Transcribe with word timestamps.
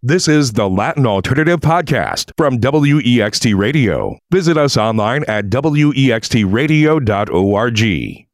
This 0.00 0.28
is 0.28 0.52
the 0.52 0.68
Latin 0.68 1.08
Alternative 1.08 1.58
Podcast 1.58 2.30
from 2.36 2.60
WEXT 2.60 3.58
Radio. 3.58 4.16
Visit 4.30 4.56
us 4.56 4.76
online 4.76 5.24
at 5.26 5.46
wextradio.org. 5.46 8.26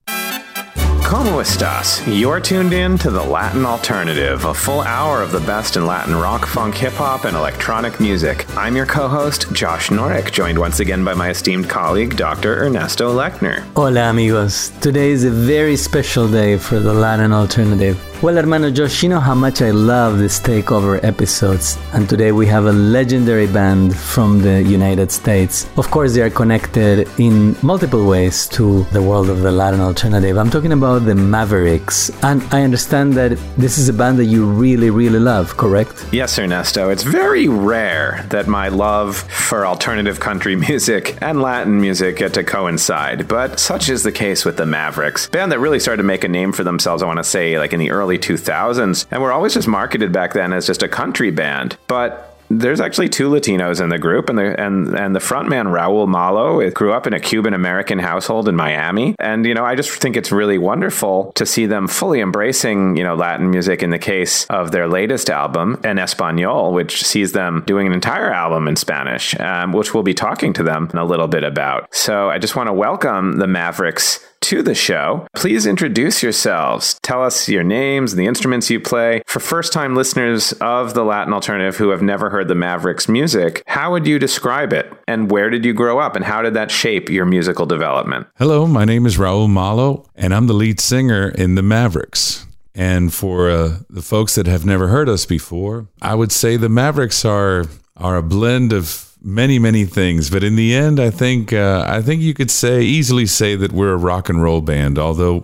¿Cómo 1.05 1.41
estás? 1.41 2.03
You're 2.07 2.41
tuned 2.41 2.75
in 2.75 2.99
to 2.99 3.11
the 3.11 3.23
Latin 3.23 3.65
Alternative, 3.65 4.45
a 4.45 4.53
full 4.53 4.83
hour 4.83 5.23
of 5.23 5.33
the 5.33 5.41
best 5.41 5.79
in 5.79 5.87
Latin 5.87 6.15
rock, 6.15 6.45
funk, 6.45 6.75
hip 6.75 6.93
hop, 6.93 7.25
and 7.25 7.35
electronic 7.35 7.99
music. 7.99 8.45
I'm 8.59 8.77
your 8.77 8.85
co 8.85 9.09
host, 9.09 9.51
Josh 9.55 9.89
Norek, 9.89 10.33
joined 10.33 10.59
once 10.59 10.81
again 10.81 11.03
by 11.03 11.15
my 11.15 11.31
esteemed 11.31 11.71
colleague, 11.71 12.19
Dr. 12.19 12.67
Ernesto 12.67 13.17
Lechner. 13.17 13.63
Hola, 13.75 14.11
amigos. 14.11 14.69
Today 14.83 15.13
is 15.13 15.25
a 15.25 15.31
very 15.31 15.77
special 15.77 16.29
day 16.29 16.59
for 16.59 16.79
the 16.79 16.93
Latin 16.93 17.33
Alternative. 17.33 17.99
Well, 18.25 18.37
hermano 18.37 18.71
Josh, 18.71 19.03
you 19.03 19.11
know 19.11 19.21
how 19.21 19.35
much 19.35 19.61
I 19.61 19.71
love 19.71 20.19
these 20.19 20.41
takeover 20.41 20.99
episodes, 21.05 21.77
and 21.93 22.09
today 22.09 22.33
we 22.33 22.47
have 22.47 22.65
a 22.65 22.73
legendary 22.73 23.47
band 23.47 23.95
from 23.95 24.41
the 24.41 24.63
United 24.63 25.13
States. 25.13 25.69
Of 25.77 25.91
course, 25.91 26.15
they 26.15 26.23
are 26.23 26.31
connected 26.31 27.07
in 27.19 27.55
multiple 27.63 28.07
ways 28.07 28.49
to 28.57 28.85
the 28.93 29.03
world 29.03 29.29
of 29.29 29.43
the 29.43 29.53
Latin 29.53 29.81
alternative. 29.81 30.39
I'm 30.39 30.49
talking 30.49 30.73
about 30.73 31.01
the 31.01 31.15
Mavericks, 31.15 32.11
and 32.25 32.43
I 32.45 32.63
understand 32.63 33.13
that 33.13 33.37
this 33.59 33.77
is 33.77 33.91
a 33.91 33.93
band 33.93 34.19
that 34.21 34.25
you 34.25 34.47
really, 34.47 34.89
really 34.89 35.19
love, 35.19 35.59
correct? 35.59 36.07
Yes, 36.11 36.39
Ernesto. 36.39 36.89
It's 36.89 37.03
very 37.03 37.47
rare 37.47 38.25
that 38.31 38.49
my 38.49 38.69
love 38.69 39.19
for 39.19 39.67
alternative 39.67 40.19
country 40.19 40.57
music 40.71 41.19
and 41.21 41.43
Latin 41.43 41.79
music 41.79 42.17
get 42.17 42.33
to 42.33 42.43
coincide, 42.43 43.29
but 43.29 43.61
such 43.61 43.91
is 43.91 44.03
the 44.03 44.13
case 44.13 44.47
with 44.47 44.57
the 44.57 44.65
Mavericks. 44.65 45.29
Band 45.29 45.53
that 45.53 45.59
really 45.59 45.79
started 45.79 45.99
to 46.01 46.07
make 46.07 46.25
a 46.25 46.29
name 46.29 46.53
for 46.53 46.65
themselves, 46.65 47.03
I 47.03 47.07
want 47.07 47.19
to 47.19 47.25
say, 47.25 47.59
like 47.59 47.75
in 47.75 47.81
the 47.81 47.91
early 47.91 48.14
early 48.15 48.19
2000s, 48.19 49.07
and 49.11 49.23
were 49.23 49.33
always 49.33 49.55
just 49.55 49.69
marketed 49.69 50.13
back 50.13 50.33
then 50.33 50.53
as 50.53 50.67
just 50.67 50.83
a 50.83 50.89
country 50.89 51.31
band. 51.31 51.77
But 51.87 52.31
there's 52.51 52.81
actually 52.81 53.09
two 53.09 53.31
Latinos 53.31 53.81
in 53.81 53.89
the 53.89 53.99
group, 53.99 54.29
and 54.29 54.39
the 54.39 54.61
and 54.61 54.95
and 54.95 55.17
the 55.17 55.21
frontman 55.21 55.67
Raul 55.67 56.07
Malo 56.07 56.61
it 56.61 56.75
grew 56.75 56.93
up 56.93 57.07
in 57.07 57.15
a 57.15 57.21
Cuban 57.21 57.55
American 57.55 57.99
household 57.99 58.49
in 58.49 58.55
Miami, 58.55 59.17
and 59.19 59.47
you 59.47 59.55
know 59.55 59.65
I 59.65 59.75
just 59.75 59.91
think 59.91 60.17
it's 60.17 60.31
really 60.31 60.59
wonderful 60.59 61.33
to 61.37 61.47
see 61.47 61.67
them 61.67 61.89
fully 61.89 62.21
embracing 62.21 62.97
you 62.97 63.03
know 63.03 63.15
Latin 63.15 63.51
music. 63.51 63.83
In 63.83 63.91
the 63.91 63.99
case 63.99 64.45
of 64.47 64.71
their 64.71 64.87
latest 64.87 65.31
album, 65.31 65.81
En 65.85 65.97
Español, 65.97 66.73
which 66.73 67.03
sees 67.03 67.33
them 67.33 67.65
doing 67.67 67.87
an 67.87 67.93
entire 67.93 68.31
album 68.31 68.69
in 68.69 68.77
Spanish, 68.77 69.39
um, 69.41 69.73
which 69.73 69.95
we'll 69.95 70.03
be 70.03 70.15
talking 70.15 70.53
to 70.53 70.63
them 70.63 70.91
in 70.93 70.99
a 70.99 71.05
little 71.05 71.29
bit 71.29 71.45
about. 71.45 71.93
So 71.95 72.29
I 72.29 72.39
just 72.39 72.57
want 72.57 72.69
to 72.69 72.73
welcome 72.75 73.39
the 73.39 73.47
Mavericks 73.47 74.21
to 74.45 74.63
the 74.63 74.75
show. 74.75 75.27
Please 75.35 75.67
introduce 75.67 76.23
yourselves. 76.23 76.99
Tell 77.03 77.23
us 77.23 77.49
your 77.49 77.65
names 77.65 78.13
and 78.13 78.21
the 78.21 78.27
instruments 78.27 78.69
you 78.69 78.79
play. 78.79 79.23
For 79.27 79.41
first 79.41 79.73
time 79.73 79.97
listeners 79.97 80.53
of 80.61 80.93
the 80.93 81.05
Latin 81.05 81.33
Alternative 81.33 81.77
who 81.77 81.89
have 81.89 82.03
never 82.03 82.29
heard 82.29 82.49
the 82.49 82.55
Mavericks 82.55 83.09
music, 83.09 83.63
how 83.67 83.91
would 83.93 84.07
you 84.07 84.19
describe 84.19 84.73
it? 84.73 84.93
And 85.09 85.31
where 85.31 85.49
did 85.49 85.65
you 85.65 85.73
grow 85.73 85.99
up? 85.99 86.15
And 86.15 86.25
how 86.25 86.43
did 86.43 86.55
that 86.55 86.71
shape 86.71 87.09
your 87.09 87.25
musical 87.25 87.65
development? 87.65 88.27
Hello, 88.37 88.67
my 88.67 88.85
name 88.85 89.07
is 89.07 89.17
Raul 89.17 89.49
Malo, 89.49 90.07
and 90.15 90.35
I'm 90.35 90.47
the 90.47 90.53
lead 90.53 90.79
singer 90.79 91.29
in 91.29 91.55
the 91.55 91.63
Mavericks. 91.63 92.47
And 92.75 93.15
for 93.15 93.49
uh, 93.49 93.79
the 93.89 94.03
folks 94.03 94.35
that 94.35 94.47
have 94.47 94.67
never 94.67 94.89
heard 94.89 95.09
us 95.09 95.25
before, 95.25 95.87
I 96.03 96.15
would 96.15 96.33
say 96.33 96.57
the 96.57 96.69
Mavericks 96.69 97.25
are 97.25 97.65
are 97.97 98.17
a 98.17 98.23
blend 98.23 98.73
of 98.73 99.14
many 99.25 99.59
many 99.59 99.85
things 99.85 100.29
but 100.31 100.45
in 100.45 100.55
the 100.55 100.75
end 100.75 101.01
i 101.01 101.11
think 101.11 101.53
uh, 101.53 101.85
i 101.89 102.03
think 102.03 102.21
you 102.23 102.35
could 102.35 102.51
say 102.51 102.83
easily 102.83 103.27
say 103.27 103.57
that 103.57 103.73
we're 103.73 103.95
a 103.95 103.97
rock 103.97 104.29
and 104.29 104.43
roll 104.43 104.61
band 104.61 104.99
although 104.99 105.43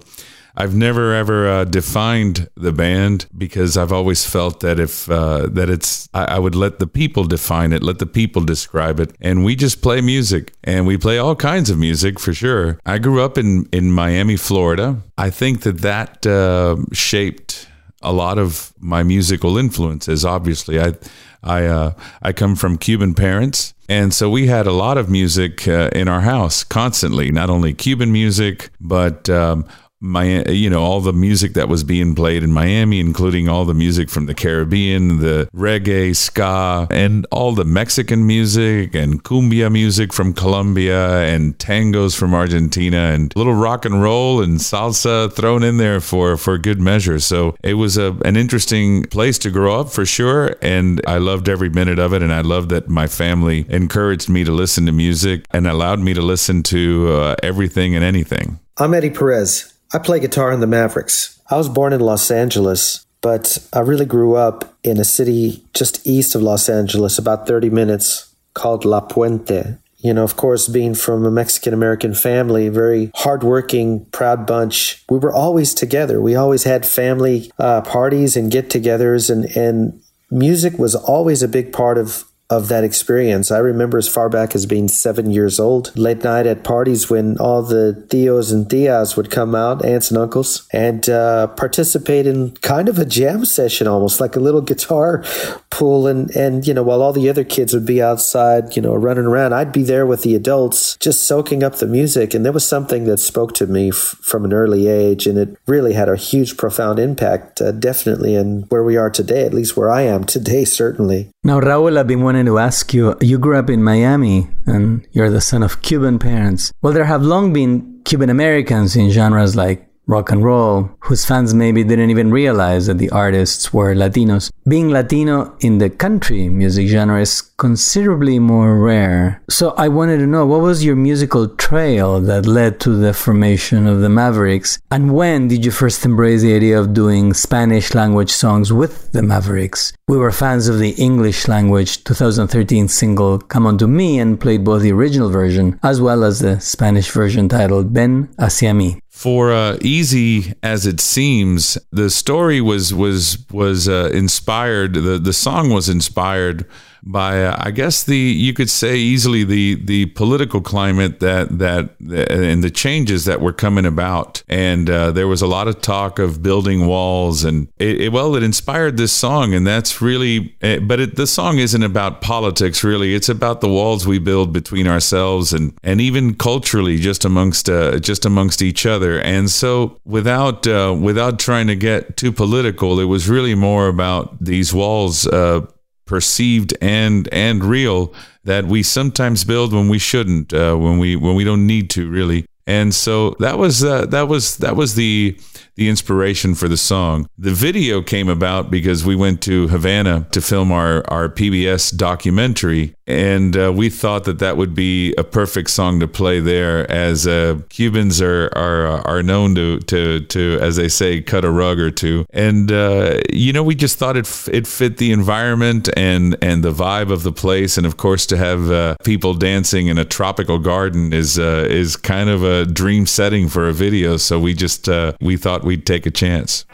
I've 0.56 0.74
never 0.74 1.14
ever 1.14 1.48
uh, 1.48 1.64
defined 1.64 2.50
the 2.54 2.72
band 2.72 3.26
because 3.36 3.78
I've 3.78 3.92
always 3.92 4.26
felt 4.26 4.60
that 4.60 4.78
if 4.78 5.10
uh, 5.10 5.46
that 5.52 5.70
it's 5.70 6.08
I, 6.12 6.36
I, 6.36 6.38
would 6.38 6.54
let 6.54 6.78
the 6.78 6.86
people 6.86 7.24
define 7.24 7.72
it, 7.72 7.82
let 7.82 7.98
the 7.98 8.06
people 8.06 8.42
describe 8.42 9.00
it, 9.00 9.16
and 9.20 9.44
we 9.44 9.56
just 9.56 9.80
play 9.80 10.00
music 10.00 10.52
and 10.64 10.86
we 10.86 10.98
play 10.98 11.18
all 11.18 11.36
kinds 11.36 11.70
of 11.70 11.78
music 11.78 12.18
for 12.18 12.34
sure. 12.34 12.78
I 12.84 12.98
grew 12.98 13.22
up 13.22 13.38
in 13.38 13.68
in 13.72 13.90
Miami, 13.92 14.36
Florida. 14.36 14.98
I 15.16 15.30
think 15.30 15.62
that 15.62 15.78
that 15.78 16.26
uh, 16.26 16.76
shaped 16.92 17.68
a 18.02 18.12
lot 18.12 18.38
of 18.38 18.72
my 18.78 19.02
musical 19.02 19.56
influences. 19.56 20.24
Obviously, 20.24 20.80
I 20.80 20.94
I 21.42 21.66
uh, 21.66 21.92
I 22.22 22.32
come 22.32 22.54
from 22.54 22.76
Cuban 22.76 23.14
parents, 23.14 23.74
and 23.88 24.12
so 24.12 24.28
we 24.28 24.46
had 24.46 24.66
a 24.66 24.72
lot 24.72 24.98
of 24.98 25.08
music 25.08 25.66
uh, 25.66 25.90
in 25.92 26.08
our 26.08 26.20
house 26.20 26.64
constantly. 26.64 27.30
Not 27.30 27.50
only 27.50 27.72
Cuban 27.72 28.12
music, 28.12 28.70
but 28.80 29.28
um, 29.30 29.64
my 30.00 30.42
you 30.44 30.70
know 30.70 30.82
all 30.82 31.00
the 31.00 31.12
music 31.12 31.54
that 31.54 31.68
was 31.68 31.84
being 31.84 32.14
played 32.14 32.42
in 32.42 32.52
Miami 32.52 33.00
including 33.00 33.48
all 33.48 33.64
the 33.64 33.74
music 33.74 34.08
from 34.08 34.26
the 34.26 34.34
Caribbean 34.34 35.20
the 35.20 35.48
reggae 35.54 36.14
ska 36.16 36.86
and 36.90 37.26
all 37.30 37.52
the 37.52 37.64
Mexican 37.64 38.26
music 38.26 38.94
and 38.94 39.22
cumbia 39.22 39.70
music 39.70 40.12
from 40.12 40.32
Colombia 40.32 41.20
and 41.20 41.56
tangos 41.58 42.16
from 42.16 42.34
Argentina 42.34 42.96
and 42.96 43.34
little 43.36 43.54
rock 43.54 43.84
and 43.84 44.02
roll 44.02 44.42
and 44.42 44.58
salsa 44.58 45.32
thrown 45.32 45.62
in 45.62 45.76
there 45.76 46.00
for 46.00 46.36
for 46.36 46.58
good 46.58 46.80
measure. 46.80 47.18
So 47.18 47.56
it 47.62 47.74
was 47.74 47.96
a 47.96 48.16
an 48.24 48.36
interesting 48.36 49.04
place 49.04 49.38
to 49.40 49.50
grow 49.50 49.80
up 49.80 49.90
for 49.90 50.06
sure. 50.06 50.56
And 50.62 51.00
I 51.06 51.18
loved 51.18 51.48
every 51.48 51.68
minute 51.68 51.98
of 51.98 52.12
it. 52.12 52.22
And 52.22 52.32
I 52.32 52.40
loved 52.40 52.70
that 52.70 52.88
my 52.88 53.06
family 53.06 53.66
encouraged 53.68 54.28
me 54.28 54.44
to 54.44 54.52
listen 54.52 54.86
to 54.86 54.92
music 54.92 55.44
and 55.50 55.66
allowed 55.66 56.00
me 56.00 56.14
to 56.14 56.22
listen 56.22 56.62
to 56.64 57.08
uh, 57.12 57.36
everything 57.42 57.94
and 57.94 58.04
anything. 58.04 58.60
I'm 58.76 58.94
Eddie 58.94 59.10
Perez 59.10 59.74
I 59.92 59.98
play 59.98 60.20
guitar 60.20 60.52
in 60.52 60.60
the 60.60 60.68
Mavericks. 60.68 61.40
I 61.50 61.56
was 61.56 61.68
born 61.68 61.92
in 61.92 62.00
Los 62.00 62.30
Angeles, 62.30 63.04
but 63.20 63.58
I 63.72 63.80
really 63.80 64.04
grew 64.04 64.36
up 64.36 64.76
in 64.84 64.98
a 64.98 65.04
city 65.04 65.64
just 65.74 66.06
east 66.06 66.36
of 66.36 66.42
Los 66.42 66.68
Angeles, 66.68 67.18
about 67.18 67.48
30 67.48 67.70
minutes, 67.70 68.32
called 68.54 68.84
La 68.84 69.00
Puente. 69.00 69.78
You 69.98 70.14
know, 70.14 70.22
of 70.22 70.36
course, 70.36 70.68
being 70.68 70.94
from 70.94 71.26
a 71.26 71.30
Mexican 71.30 71.74
American 71.74 72.14
family, 72.14 72.68
very 72.68 73.10
hardworking, 73.16 74.06
proud 74.06 74.46
bunch, 74.46 75.04
we 75.10 75.18
were 75.18 75.32
always 75.32 75.74
together. 75.74 76.20
We 76.20 76.36
always 76.36 76.62
had 76.62 76.86
family 76.86 77.50
uh, 77.58 77.82
parties 77.82 78.36
and 78.36 78.50
get 78.50 78.70
togethers, 78.70 79.28
and, 79.28 79.44
and 79.56 80.00
music 80.30 80.78
was 80.78 80.94
always 80.94 81.42
a 81.42 81.48
big 81.48 81.72
part 81.72 81.98
of 81.98 82.24
of 82.50 82.66
that 82.66 82.82
experience. 82.82 83.52
I 83.52 83.58
remember 83.58 83.96
as 83.96 84.08
far 84.08 84.28
back 84.28 84.56
as 84.56 84.66
being 84.66 84.88
seven 84.88 85.30
years 85.30 85.60
old, 85.60 85.96
late 85.96 86.24
night 86.24 86.46
at 86.46 86.64
parties 86.64 87.08
when 87.08 87.38
all 87.38 87.62
the 87.62 88.04
tios 88.08 88.52
and 88.52 88.66
tias 88.66 89.16
would 89.16 89.30
come 89.30 89.54
out, 89.54 89.84
aunts 89.84 90.10
and 90.10 90.18
uncles, 90.18 90.66
and 90.72 91.08
uh, 91.08 91.46
participate 91.46 92.26
in 92.26 92.50
kind 92.56 92.88
of 92.88 92.98
a 92.98 93.04
jam 93.04 93.44
session, 93.44 93.86
almost 93.86 94.20
like 94.20 94.34
a 94.34 94.40
little 94.40 94.60
guitar 94.60 95.24
pool. 95.70 96.08
And, 96.08 96.28
and, 96.32 96.66
you 96.66 96.74
know, 96.74 96.82
while 96.82 97.02
all 97.02 97.12
the 97.12 97.28
other 97.28 97.44
kids 97.44 97.72
would 97.72 97.86
be 97.86 98.02
outside, 98.02 98.74
you 98.74 98.82
know, 98.82 98.94
running 98.94 99.26
around, 99.26 99.52
I'd 99.52 99.72
be 99.72 99.84
there 99.84 100.04
with 100.04 100.22
the 100.22 100.34
adults 100.34 100.96
just 100.96 101.24
soaking 101.24 101.62
up 101.62 101.76
the 101.76 101.86
music. 101.86 102.34
And 102.34 102.44
there 102.44 102.52
was 102.52 102.66
something 102.66 103.04
that 103.04 103.18
spoke 103.18 103.54
to 103.54 103.66
me 103.68 103.90
f- 103.90 104.16
from 104.22 104.44
an 104.44 104.52
early 104.52 104.88
age. 104.88 105.28
And 105.28 105.38
it 105.38 105.56
really 105.68 105.92
had 105.92 106.08
a 106.08 106.16
huge, 106.16 106.56
profound 106.56 106.98
impact, 106.98 107.60
uh, 107.60 107.70
definitely, 107.70 108.34
in 108.34 108.62
where 108.70 108.82
we 108.82 108.96
are 108.96 109.08
today, 109.08 109.44
at 109.46 109.54
least 109.54 109.76
where 109.76 109.90
I 109.90 110.02
am 110.02 110.24
today, 110.24 110.64
certainly. 110.80 111.30
Now, 111.44 111.60
Raul, 111.60 111.96
I've 111.96 112.08
been 112.08 112.22
wanting 112.22 112.39
wanted 112.40 112.52
to 112.52 112.58
ask 112.58 112.94
you 112.94 113.14
you 113.20 113.38
grew 113.38 113.58
up 113.58 113.68
in 113.68 113.82
Miami 113.82 114.48
and 114.64 115.06
you're 115.12 115.28
the 115.28 115.42
son 115.42 115.62
of 115.62 115.82
Cuban 115.82 116.18
parents. 116.18 116.72
Well, 116.80 116.94
there 116.94 117.04
have 117.04 117.22
long 117.22 117.52
been 117.52 118.00
Cuban 118.04 118.30
Americans 118.30 118.96
in 118.96 119.10
genres 119.10 119.56
like 119.56 119.86
rock 120.10 120.30
and 120.30 120.44
roll, 120.44 120.90
whose 121.00 121.24
fans 121.24 121.54
maybe 121.54 121.84
didn't 121.84 122.10
even 122.10 122.30
realize 122.30 122.86
that 122.86 122.98
the 122.98 123.10
artists 123.10 123.72
were 123.72 123.94
Latinos. 123.94 124.50
Being 124.68 124.90
Latino 124.90 125.56
in 125.60 125.78
the 125.78 125.88
country 125.88 126.48
music 126.48 126.88
genre 126.88 127.20
is 127.20 127.40
considerably 127.40 128.38
more 128.38 128.78
rare. 128.78 129.42
So 129.48 129.70
I 129.76 129.88
wanted 129.88 130.18
to 130.18 130.26
know 130.26 130.46
what 130.46 130.60
was 130.60 130.84
your 130.84 130.96
musical 130.96 131.48
trail 131.48 132.20
that 132.22 132.46
led 132.46 132.80
to 132.80 132.90
the 132.90 133.14
formation 133.14 133.86
of 133.86 134.00
the 134.00 134.08
Mavericks? 134.08 134.78
And 134.90 135.14
when 135.14 135.48
did 135.48 135.64
you 135.64 135.70
first 135.70 136.04
embrace 136.04 136.42
the 136.42 136.54
idea 136.54 136.78
of 136.78 136.92
doing 136.92 137.32
Spanish 137.34 137.94
language 137.94 138.30
songs 138.30 138.72
with 138.72 139.12
the 139.12 139.22
Mavericks? 139.22 139.92
We 140.08 140.16
were 140.16 140.32
fans 140.32 140.68
of 140.68 140.78
the 140.78 140.90
English 140.90 141.46
language 141.46 142.02
2013 142.04 142.88
single 142.88 143.38
Come 143.38 143.66
Unto 143.66 143.86
Me 143.86 144.18
and 144.18 144.40
played 144.40 144.64
both 144.64 144.82
the 144.82 144.92
original 144.92 145.30
version 145.30 145.78
as 145.82 146.00
well 146.00 146.24
as 146.24 146.40
the 146.40 146.58
Spanish 146.60 147.10
version 147.10 147.48
titled 147.48 147.90
Ven 147.90 148.28
Hacia 148.38 148.72
Mí 148.72 149.00
for 149.20 149.52
uh, 149.52 149.76
easy 149.82 150.54
as 150.62 150.86
it 150.86 150.98
seems, 150.98 151.76
the 151.92 152.08
story 152.08 152.58
was 152.58 152.94
was 152.94 153.36
was 153.52 153.86
uh, 153.86 154.08
inspired. 154.14 154.94
the 154.94 155.18
The 155.18 155.34
song 155.34 155.68
was 155.68 155.90
inspired 155.90 156.64
by 157.02 157.44
uh, 157.44 157.56
I 157.58 157.70
guess 157.70 158.04
the 158.04 158.16
you 158.16 158.52
could 158.52 158.70
say 158.70 158.96
easily 158.96 159.44
the 159.44 159.76
the 159.84 160.06
political 160.06 160.60
climate 160.60 161.20
that 161.20 161.58
that 161.58 161.90
and 162.00 162.62
the 162.62 162.70
changes 162.70 163.24
that 163.24 163.40
were 163.40 163.52
coming 163.52 163.86
about. 163.86 164.42
And 164.48 164.88
uh, 164.90 165.10
there 165.12 165.28
was 165.28 165.42
a 165.42 165.46
lot 165.46 165.68
of 165.68 165.80
talk 165.80 166.18
of 166.18 166.42
building 166.42 166.86
walls 166.86 167.44
and 167.44 167.68
it, 167.78 168.00
it, 168.00 168.12
well 168.12 168.34
it 168.36 168.42
inspired 168.42 168.96
this 168.96 169.12
song 169.12 169.54
and 169.54 169.66
that's 169.66 170.00
really 170.00 170.54
eh, 170.62 170.78
but 170.78 171.00
it, 171.00 171.16
the 171.16 171.26
song 171.26 171.58
isn't 171.58 171.82
about 171.82 172.20
politics 172.20 172.84
really. 172.84 173.14
It's 173.14 173.28
about 173.28 173.60
the 173.60 173.68
walls 173.68 174.06
we 174.06 174.18
build 174.18 174.52
between 174.52 174.86
ourselves 174.86 175.52
and 175.52 175.72
and 175.82 176.00
even 176.00 176.34
culturally 176.34 176.98
just 176.98 177.24
amongst 177.24 177.68
uh, 177.68 177.98
just 177.98 178.24
amongst 178.24 178.62
each 178.62 178.86
other. 178.86 179.20
And 179.20 179.50
so 179.50 179.98
without 180.04 180.66
uh, 180.66 180.96
without 180.98 181.38
trying 181.38 181.66
to 181.68 181.76
get 181.76 182.16
too 182.16 182.32
political 182.32 183.00
it 183.00 183.04
was 183.04 183.28
really 183.28 183.54
more 183.54 183.88
about 183.88 184.42
these 184.42 184.74
walls 184.74 185.26
uh, 185.26 185.66
perceived 186.10 186.76
and 186.82 187.28
and 187.32 187.62
real 187.62 188.12
that 188.42 188.64
we 188.64 188.82
sometimes 188.82 189.44
build 189.44 189.72
when 189.72 189.88
we 189.88 189.98
shouldn't, 189.98 190.52
uh, 190.52 190.74
when 190.74 190.98
we 190.98 191.14
when 191.14 191.36
we 191.36 191.44
don't 191.44 191.66
need 191.66 191.88
to 191.90 192.10
really. 192.10 192.44
And 192.66 192.92
so 192.94 193.36
that 193.38 193.58
was 193.58 193.82
uh, 193.82 194.06
that 194.06 194.28
was 194.28 194.56
that 194.58 194.76
was 194.76 194.96
the 194.96 195.38
the 195.80 195.88
inspiration 195.88 196.54
for 196.54 196.68
the 196.68 196.76
song. 196.76 197.26
The 197.38 197.54
video 197.54 198.02
came 198.02 198.28
about 198.28 198.70
because 198.70 199.02
we 199.02 199.16
went 199.16 199.40
to 199.44 199.66
Havana 199.68 200.28
to 200.32 200.42
film 200.42 200.70
our, 200.70 201.02
our 201.08 201.30
PBS 201.30 201.96
documentary, 201.96 202.94
and 203.06 203.56
uh, 203.56 203.72
we 203.72 203.88
thought 203.88 204.24
that 204.24 204.40
that 204.40 204.58
would 204.58 204.74
be 204.74 205.14
a 205.16 205.24
perfect 205.24 205.70
song 205.70 205.98
to 206.00 206.06
play 206.06 206.38
there, 206.38 206.88
as 206.90 207.26
uh, 207.26 207.60
Cubans 207.70 208.20
are, 208.20 208.50
are 208.54 209.06
are 209.06 209.22
known 209.22 209.54
to 209.54 209.80
to 209.80 210.20
to 210.20 210.58
as 210.60 210.76
they 210.76 210.88
say 210.88 211.22
cut 211.22 211.46
a 211.46 211.50
rug 211.50 211.80
or 211.80 211.90
two, 211.90 212.26
and 212.30 212.70
uh, 212.70 213.18
you 213.32 213.52
know 213.52 213.62
we 213.62 213.74
just 213.74 213.98
thought 213.98 214.18
it 214.18 214.48
it 214.52 214.66
fit 214.66 214.98
the 214.98 215.12
environment 215.12 215.88
and 215.96 216.36
and 216.42 216.62
the 216.62 216.72
vibe 216.72 217.10
of 217.10 217.22
the 217.22 217.32
place, 217.32 217.78
and 217.78 217.86
of 217.86 217.96
course 217.96 218.26
to 218.26 218.36
have 218.36 218.70
uh, 218.70 218.96
people 219.02 219.32
dancing 219.32 219.86
in 219.86 219.96
a 219.96 220.04
tropical 220.04 220.58
garden 220.58 221.14
is 221.14 221.38
uh, 221.38 221.66
is 221.68 221.96
kind 221.96 222.28
of 222.28 222.44
a 222.44 222.66
dream 222.66 223.06
setting 223.06 223.48
for 223.48 223.66
a 223.66 223.72
video. 223.72 224.18
So 224.18 224.38
we 224.38 224.52
just 224.52 224.90
uh, 224.90 225.14
we 225.20 225.38
thought 225.38 225.64
we'd 225.70 225.86
take 225.86 226.04
a 226.04 226.10
chance. 226.10 226.64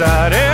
Estaré 0.00 0.49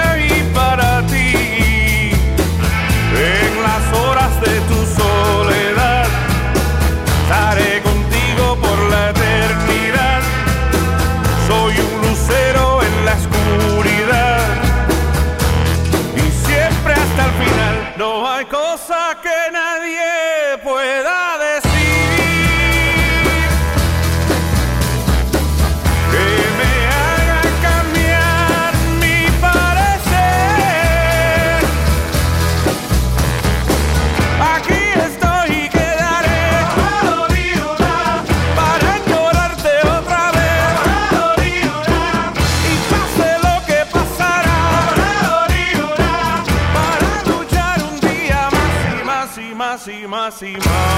y 50.43 50.96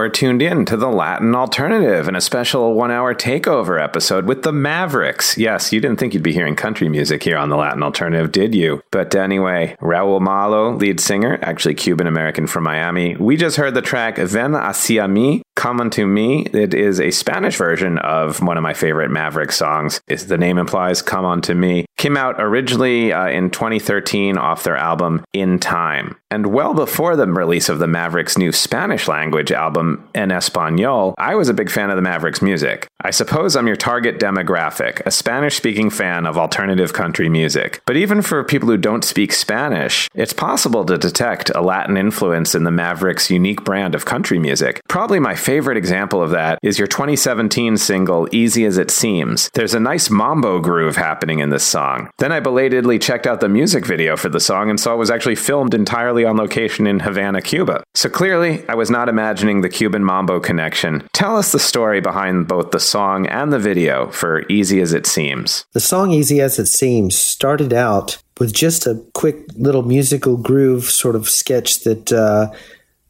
You're 0.00 0.08
tuned 0.08 0.40
in 0.40 0.64
to 0.64 0.78
the 0.78 0.88
Latin 0.88 1.34
Alternative 1.34 2.08
in 2.08 2.16
a 2.16 2.22
special 2.22 2.72
one 2.72 2.90
hour 2.90 3.14
takeover 3.14 3.78
episode 3.78 4.24
with 4.24 4.44
the 4.44 4.50
Mavericks. 4.50 5.36
Yes, 5.36 5.74
you 5.74 5.80
didn't 5.82 6.00
think 6.00 6.14
you'd 6.14 6.22
be 6.22 6.32
hearing 6.32 6.56
country 6.56 6.88
music 6.88 7.22
here 7.22 7.36
on 7.36 7.50
the 7.50 7.58
Latin 7.58 7.82
Alternative, 7.82 8.32
did 8.32 8.54
you? 8.54 8.82
But 8.90 9.14
anyway, 9.14 9.76
Raul 9.78 10.22
Malo, 10.22 10.72
lead 10.72 11.00
singer, 11.00 11.38
actually 11.42 11.74
Cuban 11.74 12.06
American 12.06 12.46
from 12.46 12.64
Miami. 12.64 13.14
We 13.16 13.36
just 13.36 13.58
heard 13.58 13.74
the 13.74 13.82
track 13.82 14.16
Ven 14.16 14.54
Hacia 14.54 15.06
Mi, 15.06 15.42
Come 15.54 15.78
Unto 15.78 16.06
Me. 16.06 16.46
It 16.54 16.72
is 16.72 16.98
a 16.98 17.10
Spanish 17.10 17.58
version 17.58 17.98
of 17.98 18.40
one 18.40 18.56
of 18.56 18.62
my 18.62 18.72
favorite 18.72 19.10
Maverick 19.10 19.52
songs. 19.52 20.00
The 20.06 20.38
name 20.38 20.56
implies, 20.56 21.02
Come 21.02 21.26
Unto 21.26 21.52
Me. 21.52 21.84
Came 21.98 22.16
out 22.16 22.36
originally 22.38 23.12
uh, 23.12 23.28
in 23.28 23.50
2013 23.50 24.38
off 24.38 24.62
their 24.62 24.78
album 24.78 25.22
In 25.34 25.58
Time. 25.58 26.16
And 26.30 26.46
well 26.46 26.72
before 26.72 27.16
the 27.16 27.26
release 27.26 27.68
of 27.68 27.78
the 27.78 27.86
Mavericks' 27.86 28.38
new 28.38 28.52
Spanish 28.52 29.08
language 29.08 29.52
album, 29.52 29.89
En 30.14 30.30
Espanol, 30.30 31.14
I 31.18 31.34
was 31.34 31.48
a 31.48 31.54
big 31.54 31.70
fan 31.70 31.90
of 31.90 31.96
the 31.96 32.02
Mavericks' 32.02 32.42
music. 32.42 32.86
I 33.02 33.10
suppose 33.10 33.56
I'm 33.56 33.66
your 33.66 33.76
target 33.76 34.18
demographic, 34.18 35.00
a 35.06 35.10
Spanish 35.10 35.56
speaking 35.56 35.90
fan 35.90 36.26
of 36.26 36.36
alternative 36.36 36.92
country 36.92 37.28
music. 37.28 37.80
But 37.86 37.96
even 37.96 38.22
for 38.22 38.44
people 38.44 38.68
who 38.68 38.76
don't 38.76 39.04
speak 39.04 39.32
Spanish, 39.32 40.08
it's 40.14 40.32
possible 40.32 40.84
to 40.84 40.98
detect 40.98 41.50
a 41.54 41.62
Latin 41.62 41.96
influence 41.96 42.54
in 42.54 42.64
the 42.64 42.70
Mavericks' 42.70 43.30
unique 43.30 43.64
brand 43.64 43.94
of 43.94 44.04
country 44.04 44.38
music. 44.38 44.80
Probably 44.88 45.18
my 45.18 45.34
favorite 45.34 45.76
example 45.76 46.22
of 46.22 46.30
that 46.30 46.58
is 46.62 46.78
your 46.78 46.88
2017 46.88 47.76
single, 47.76 48.28
Easy 48.32 48.64
as 48.64 48.76
It 48.76 48.90
Seems. 48.90 49.50
There's 49.54 49.74
a 49.74 49.80
nice 49.80 50.10
mambo 50.10 50.60
groove 50.60 50.96
happening 50.96 51.38
in 51.38 51.50
this 51.50 51.64
song. 51.64 52.10
Then 52.18 52.32
I 52.32 52.40
belatedly 52.40 52.98
checked 52.98 53.26
out 53.26 53.40
the 53.40 53.48
music 53.48 53.86
video 53.86 54.16
for 54.16 54.28
the 54.28 54.40
song 54.40 54.68
and 54.68 54.78
saw 54.78 54.94
it 54.94 54.98
was 54.98 55.10
actually 55.10 55.36
filmed 55.36 55.74
entirely 55.74 56.24
on 56.24 56.36
location 56.36 56.86
in 56.86 57.00
Havana, 57.00 57.40
Cuba. 57.40 57.82
So 57.94 58.08
clearly, 58.08 58.68
I 58.68 58.74
was 58.74 58.90
not 58.90 59.08
imagining 59.08 59.60
the 59.60 59.68
Cuban 59.80 60.04
mambo 60.04 60.38
connection. 60.40 61.08
Tell 61.14 61.38
us 61.38 61.52
the 61.52 61.58
story 61.58 62.02
behind 62.02 62.46
both 62.46 62.70
the 62.70 62.78
song 62.78 63.26
and 63.28 63.50
the 63.50 63.58
video 63.58 64.10
for 64.10 64.44
Easy 64.50 64.78
as 64.82 64.92
It 64.92 65.06
Seems. 65.06 65.64
The 65.72 65.80
song 65.80 66.10
Easy 66.10 66.42
as 66.42 66.58
It 66.58 66.66
Seems 66.66 67.16
started 67.16 67.72
out 67.72 68.22
with 68.38 68.52
just 68.52 68.86
a 68.86 69.02
quick 69.14 69.38
little 69.54 69.80
musical 69.80 70.36
groove 70.36 70.84
sort 70.84 71.16
of 71.16 71.30
sketch 71.30 71.84
that 71.84 72.12
uh, 72.12 72.54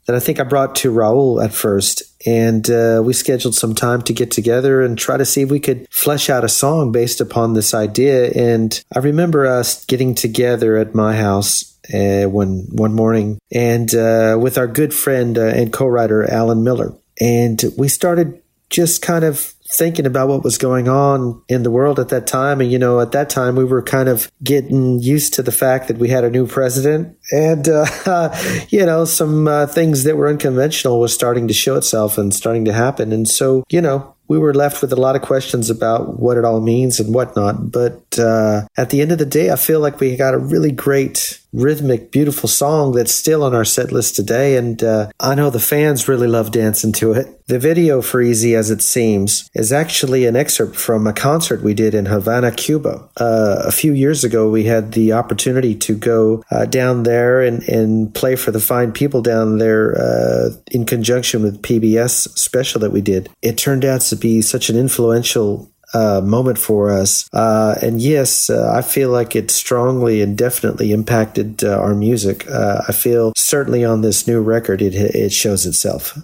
that 0.07 0.15
I 0.15 0.21
think 0.21 0.39
I 0.39 0.45
brought 0.45 0.77
to 0.77 0.93
Raul 0.93 1.45
at 1.45 1.53
first. 1.53 2.05
And 2.27 2.69
uh, 2.71 3.01
we 3.05 3.13
scheduled 3.15 3.55
some 3.55 3.75
time 3.75 4.03
to 4.03 4.13
get 4.13 4.31
together 4.31 4.83
and 4.83 4.99
try 4.99 5.17
to 5.17 5.25
see 5.25 5.43
if 5.43 5.51
we 5.51 5.61
could 5.61 5.89
flesh 5.91 6.29
out 6.29 6.45
a 6.45 6.49
song 6.49 6.93
based 6.93 7.21
upon 7.21 7.55
this 7.55 7.73
idea. 7.73 8.31
And 8.33 8.83
I 8.95 8.99
remember 8.99 9.47
us 9.47 9.85
getting 9.87 10.15
together 10.15 10.77
at 10.77 10.95
my 10.95 11.17
house 11.17 11.71
uh, 11.95 12.25
one 12.27 12.67
one 12.71 12.93
morning, 12.95 13.39
and 13.51 13.93
uh, 13.95 14.37
with 14.39 14.59
our 14.59 14.69
good 14.69 14.95
friend 14.95 15.37
uh, 15.37 15.47
and 15.47 15.73
co-writer 15.73 16.31
Alan 16.31 16.63
Miller, 16.63 16.95
and 17.21 17.65
we 17.77 17.89
started 17.89 18.41
just 18.69 19.03
kind 19.03 19.25
of 19.25 19.55
thinking 19.77 20.07
about 20.07 20.29
what 20.29 20.43
was 20.43 20.59
going 20.59 20.89
on 20.89 21.43
in 21.49 21.63
the 21.63 21.71
world 21.71 21.99
at 21.99 22.09
that 22.09 22.27
time. 22.27 22.61
And, 22.61 22.71
you 22.71 22.79
know, 22.79 23.01
at 23.01 23.13
that 23.13 23.31
time, 23.31 23.57
we 23.57 23.65
were 23.65 23.83
kind 23.83 24.09
of 24.09 24.31
getting 24.43 25.01
used 25.01 25.35
to 25.35 25.43
the 25.43 25.53
fact 25.53 25.89
that 25.89 25.99
we 25.99 26.09
had 26.09 26.25
a 26.25 26.31
new 26.31 26.47
president. 26.47 27.17
And, 27.33 27.69
uh, 27.69 28.37
you 28.69 28.85
know, 28.85 29.05
some 29.05 29.49
uh, 29.49 29.67
things 29.67 30.05
that 30.05 30.17
were 30.17 30.29
unconventional 30.29 31.01
was 31.01 31.15
starting 31.15 31.49
to 31.49 31.55
show 31.55 31.77
itself 31.77 32.19
and 32.19 32.35
starting 32.35 32.65
to 32.65 32.73
happen. 32.73 33.13
And 33.13 33.29
so, 33.29 33.65
you 33.71 33.81
know, 33.81 34.15
we 34.31 34.39
were 34.39 34.55
left 34.55 34.81
with 34.81 34.93
a 34.93 34.97
lot 34.97 35.17
of 35.17 35.23
questions 35.23 35.71
about 35.71 36.21
what 36.21 36.37
it 36.37 36.45
all 36.45 36.61
means 36.61 37.01
and 37.01 37.13
whatnot. 37.13 37.73
But 37.73 38.17
uh, 38.17 38.69
at 38.77 38.91
the 38.91 39.01
end 39.01 39.11
of 39.11 39.19
the 39.19 39.27
day, 39.27 39.51
I 39.51 39.57
feel 39.57 39.81
like 39.81 39.99
we 39.99 40.15
got 40.15 40.35
a 40.35 40.39
really 40.39 40.71
great, 40.71 41.41
rhythmic, 41.53 42.13
beautiful 42.13 42.49
song 42.49 42.93
that's 42.93 43.13
still 43.13 43.43
on 43.43 43.57
our 43.57 43.65
set 43.65 43.91
list 43.91 44.15
today. 44.15 44.57
And 44.57 44.85
uh, 44.85 45.11
I 45.19 45.35
know 45.35 45.51
the 45.51 45.59
fans 45.59 46.07
really 46.07 46.29
love 46.29 46.53
dancing 46.53 46.93
to 46.93 47.11
it. 47.11 47.41
The 47.51 47.59
video 47.59 48.01
for 48.01 48.23
Easy 48.23 48.55
as 48.55 48.71
It 48.71 48.81
Seems 48.81 49.51
is 49.55 49.73
actually 49.73 50.25
an 50.25 50.37
excerpt 50.37 50.77
from 50.77 51.09
a 51.09 51.13
concert 51.13 51.63
we 51.63 51.75
did 51.75 51.97
in 51.97 52.07
Havana, 52.07 52.53
Cuba. 52.53 53.09
Uh, 53.17 53.63
a 53.65 53.73
few 53.73 53.93
years 53.93 54.23
ago, 54.23 54.49
we 54.49 54.63
had 54.63 54.93
the 54.93 55.15
opportunity 55.15 55.75
to 55.75 55.97
go 55.97 56.45
uh, 56.53 56.67
down 56.67 57.03
there 57.03 57.41
and, 57.41 57.65
and 57.65 58.15
play 58.15 58.37
for 58.37 58.53
the 58.53 58.61
fine 58.61 58.93
people 58.93 59.21
down 59.21 59.59
there 59.59 59.99
uh, 59.99 60.51
in 60.71 60.87
conjunction 60.87 61.43
with 61.43 61.61
PBS 61.63 62.39
special 62.39 62.81
that 62.83 62.93
we 62.93 63.01
did. 63.01 63.29
It 63.43 63.59
turned 63.59 63.85
out 63.85 64.03
to 64.03 64.20
be 64.21 64.43
such 64.43 64.71
an 64.71 64.77
influential 64.77 65.71
uh, 65.93 66.21
moment 66.21 66.59
for 66.59 66.91
us. 66.91 67.29
Uh, 67.33 67.75
and 67.83 68.01
yes, 68.01 68.49
uh, 68.49 68.73
I 68.75 68.83
feel 68.83 69.11
like 69.11 69.35
it 69.35 69.51
strongly 69.51 70.23
and 70.23 70.37
definitely 70.37 70.93
impacted 70.93 71.65
uh, 71.65 71.79
our 71.81 71.95
music. 71.95 72.49
Uh, 72.49 72.83
I 72.87 72.93
feel 72.93 73.33
certainly 73.37 73.85
on 73.85 74.03
this 74.03 74.27
new 74.27 74.41
record, 74.41 74.83
it, 74.83 74.95
it 74.95 75.33
shows 75.33 75.67
itself. 75.67 76.17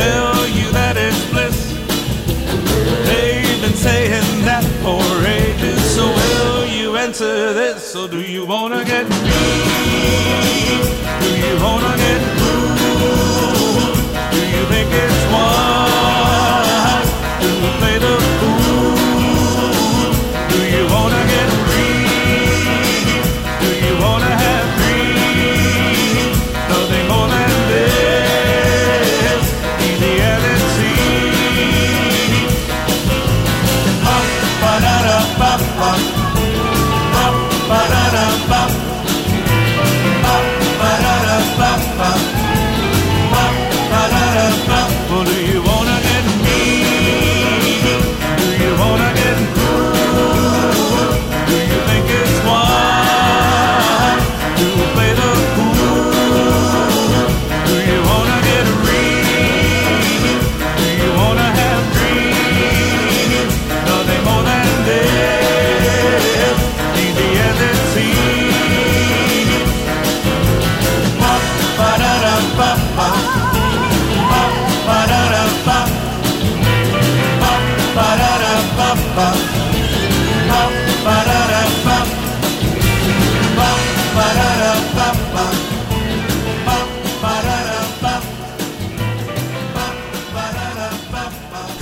Tell 0.00 0.48
you 0.58 0.66
that 0.72 0.96
it's 0.96 1.22
bliss. 1.30 1.58
They've 3.08 3.60
been 3.64 3.78
saying 3.88 4.44
that 4.50 4.64
for 4.82 5.02
ages. 5.40 5.80
So 5.96 6.04
will 6.18 6.66
you 6.66 6.96
answer 6.96 7.52
this? 7.52 7.78
So 7.92 8.08
do 8.08 8.20
you 8.20 8.42
wanna 8.46 8.82
get 8.92 9.04
me? 9.08 9.18
Do 11.24 11.30
you 11.44 11.54
wanna 11.66 11.94
get 12.04 12.20
ruled? 12.40 13.98
Do 14.34 14.40
you 14.54 14.64
think 14.72 14.88
it's 15.04 15.22
wise 15.32 15.89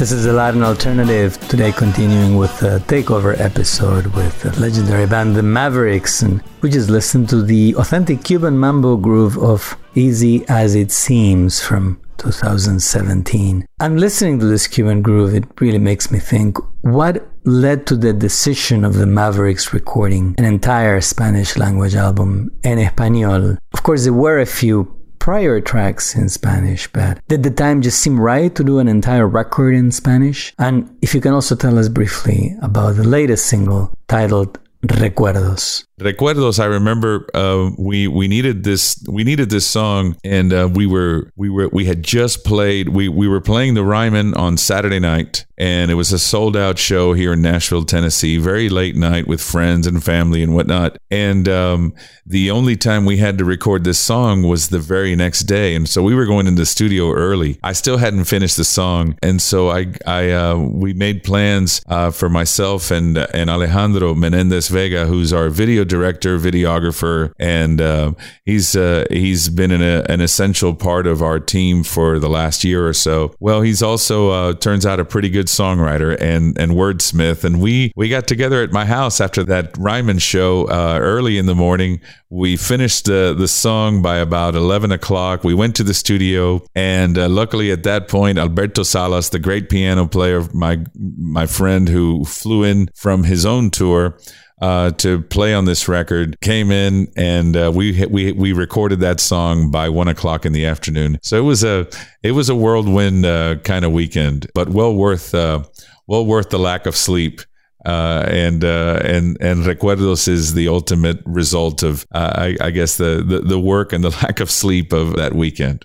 This 0.09 0.21
is 0.21 0.25
the 0.25 0.33
Latin 0.33 0.63
Alternative. 0.63 1.39
Today, 1.49 1.71
continuing 1.71 2.39
with 2.39 2.61
the 2.61 2.79
takeover 2.87 3.39
episode 3.39 4.07
with 4.17 4.41
the 4.41 4.59
legendary 4.59 5.07
band 5.07 5.37
The 5.37 5.43
Mavericks. 5.43 6.23
And 6.23 6.43
we 6.63 6.71
just 6.71 6.89
listened 6.89 7.29
to 7.29 7.43
the 7.43 7.75
authentic 7.77 8.25
Cuban 8.25 8.57
mambo 8.57 8.97
groove 8.97 9.37
of 9.37 9.77
Easy 9.95 10.47
as 10.49 10.75
It 10.75 10.93
Seems 10.93 11.61
from 11.61 12.01
2017. 12.17 13.67
I'm 13.81 13.99
listening 13.99 14.39
to 14.39 14.47
this 14.47 14.67
Cuban 14.67 15.03
groove. 15.03 15.35
It 15.35 15.45
really 15.61 15.77
makes 15.77 16.11
me 16.11 16.21
think 16.21 16.57
what 16.81 17.29
led 17.45 17.87
to 17.89 17.95
the 17.95 18.15
decision 18.15 18.87
of 18.87 18.95
the 18.95 19.07
Mavericks 19.07 19.75
recording 19.75 20.35
an 20.39 20.47
entire 20.47 21.03
Spanish 21.03 21.59
language 21.59 21.95
album 21.95 22.51
en 22.65 22.79
español. 22.79 23.59
Of 23.75 23.83
course, 23.83 24.05
there 24.05 24.15
were 24.15 24.41
a 24.41 24.47
few 24.47 24.98
prior 25.29 25.61
tracks 25.61 26.15
in 26.15 26.27
Spanish, 26.27 26.91
but 26.91 27.21
did 27.29 27.43
the 27.43 27.51
time 27.51 27.83
just 27.83 28.01
seem 28.01 28.19
right 28.19 28.55
to 28.55 28.65
do 28.65 28.79
an 28.79 28.89
entire 28.89 29.29
record 29.29 29.75
in 29.75 29.93
Spanish? 29.93 30.55
And 30.59 30.89
if 31.03 31.15
you 31.15 31.21
can 31.21 31.35
also 31.35 31.55
tell 31.55 31.79
us 31.79 31.91
briefly 31.91 32.57
about 32.63 32.97
the 32.97 33.05
latest 33.05 33.45
single 33.45 33.93
titled 34.09 34.59
Recuerdos. 34.83 35.85
Recuerdos. 35.99 36.61
I 36.61 36.67
remember 36.67 37.27
uh, 37.35 37.71
we 37.77 38.07
we 38.07 38.29
needed 38.29 38.63
this 38.63 39.05
we 39.09 39.25
needed 39.25 39.51
this 39.51 39.67
song, 39.67 40.17
and 40.23 40.53
uh, 40.53 40.69
we 40.73 40.87
were 40.87 41.33
we 41.35 41.51
were 41.51 41.69
we 41.69 41.87
had 41.87 42.05
just 42.05 42.45
played 42.45 42.91
we 42.91 43.09
we 43.09 43.27
were 43.27 43.41
playing 43.41 43.75
the 43.75 43.83
Ryman 43.83 44.35
on 44.35 44.57
Saturday 44.57 45.01
night, 45.01 45.45
and 45.57 45.91
it 45.91 45.95
was 45.95 46.13
a 46.13 46.19
sold 46.19 46.57
out 46.57 46.79
show 46.79 47.15
here 47.15 47.33
in 47.33 47.43
Nashville, 47.43 47.85
Tennessee. 47.85 48.39
Very 48.39 48.69
late 48.69 48.95
night 48.95 49.27
with 49.27 49.41
friends 49.41 49.89
and 49.89 50.03
family 50.03 50.41
and 50.45 50.55
whatnot. 50.55 50.99
And 51.11 51.49
um, 51.49 51.95
the 52.25 52.53
only 52.53 52.77
time 52.77 53.05
we 53.05 53.17
had 53.17 53.39
to 53.39 53.45
record 53.45 53.83
this 53.83 53.99
song 53.99 54.45
was 54.45 54.69
the 54.69 54.79
very 54.79 55.17
next 55.17 55.41
day, 55.41 55.75
and 55.75 55.89
so 55.89 56.05
we 56.05 56.15
were 56.15 56.27
going 56.27 56.47
into 56.47 56.61
the 56.61 56.67
studio 56.67 57.11
early. 57.11 57.59
I 57.65 57.73
still 57.73 57.97
hadn't 57.97 58.25
finished 58.25 58.57
the 58.57 58.65
song, 58.65 59.19
and 59.21 59.43
so 59.43 59.71
I 59.71 59.93
I 60.07 60.31
uh, 60.31 60.57
we 60.57 60.93
made 60.93 61.25
plans 61.25 61.83
uh, 61.89 62.13
for 62.13 62.29
myself 62.29 62.93
and 62.93 63.19
and 63.19 63.51
Alejandro 63.51 64.15
Menendez 64.15 64.68
Vega, 64.69 65.07
who's 65.07 65.33
our 65.33 65.49
video 65.49 65.85
director, 65.85 66.39
videographer, 66.39 67.33
and 67.39 67.81
uh, 67.81 68.13
he's 68.45 68.77
uh, 68.77 69.05
he's 69.11 69.49
been 69.49 69.71
an, 69.71 69.83
an 69.83 70.21
essential 70.21 70.75
part 70.75 71.07
of 71.07 71.23
our 71.23 71.39
team 71.41 71.83
for 71.83 72.19
the 72.19 72.29
last 72.29 72.65
year 72.65 72.87
or 72.87 72.93
so. 72.93 73.35
Well, 73.41 73.63
he's 73.63 73.83
also 73.83 74.31
uh, 74.31 74.53
turns 74.55 74.87
out 74.87 75.01
a 75.01 75.05
pretty 75.05 75.29
good 75.29 75.47
songwriter 75.47 76.17
and 76.21 76.59
and 76.59 76.73
wordsmith, 76.73 77.45
and 77.45 77.61
we 77.61 77.93
we 77.97 78.09
got 78.09 78.27
together 78.27 78.63
at 78.63 78.73
my 78.73 78.85
house 78.85 79.21
after 79.21 79.45
that 79.45 79.77
Ryman 79.79 80.19
show 80.19 80.67
uh, 80.67 80.99
early 81.01 81.39
in 81.39 81.47
the 81.47 81.55
morning. 81.55 82.01
We 82.31 82.57
finished 82.57 83.07
the 83.07 83.35
the 83.37 83.49
song 83.49 84.03
by 84.03 84.19
about 84.19 84.55
eleven 84.55 84.93
o'clock. 84.93 85.45
We 85.45 85.55
went 85.55 85.77
to 85.77 85.85
the 85.85 85.95
studio, 85.95 86.63
and 86.75 87.17
uh, 87.17 87.29
luckily 87.29 87.71
at 87.71 87.85
that 87.85 88.09
point, 88.09 88.39
Alberto 88.39 88.83
Salas, 88.83 89.31
the 89.31 89.39
great 89.39 89.71
piano 89.71 90.07
player, 90.07 90.43
my 90.53 90.85
my 90.95 91.47
friend 91.47 91.89
who 91.89 92.25
flew 92.25 92.65
in 92.65 92.89
from 92.95 93.25
his 93.25 93.47
own 93.47 93.71
tour 93.71 94.19
uh, 94.61 94.91
to 94.93 95.23
play 95.23 95.55
on 95.55 95.65
this 95.65 95.89
record 95.89 96.41
came 96.41 96.71
in 96.71 97.09
and 97.17 97.57
uh, 97.57 97.71
we 97.75 98.05
we 98.07 98.33
we 98.33 98.53
recorded 98.53 99.01
that 99.01 99.21
song 99.21 99.71
by 99.71 99.89
one 99.89 100.09
o'clock 100.09 100.45
in 100.45 100.53
the 100.53 100.67
afternoon. 100.67 101.19
So 101.23 101.37
it 101.37 101.43
was 101.43 101.63
a 101.65 101.87
it 102.23 102.33
was 102.33 102.49
a 102.49 102.55
whirlwind 102.55 103.25
uh, 103.25 103.57
kind 103.57 103.85
of 103.85 103.93
weekend, 103.93 104.49
but 104.55 104.71
well 104.71 104.95
worth 104.95 105.35
uh, 105.35 105.63
well 106.07 106.27
worth 106.27 106.51
the 106.51 106.59
lack 106.59 106.87
of 106.87 106.97
sleep. 106.97 107.41
Uh, 107.87 108.27
and 108.29 108.65
uh, 108.65 109.01
and 109.05 109.39
and 109.41 109.65
recuerdos 109.65 110.27
is 110.27 110.55
the 110.55 110.67
ultimate 110.67 111.21
result 111.25 111.85
of 111.85 112.05
I, 112.13 112.57
I, 112.61 112.71
guess 112.71 112.97
the, 112.97 113.23
the 113.25 113.39
the 113.39 113.59
work 113.59 113.93
and 113.93 114.03
the 114.03 114.11
lack 114.23 114.41
of 114.41 114.51
sleep 114.51 114.93
of 114.93 115.15
that 115.15 115.33
weekend. 115.33 115.85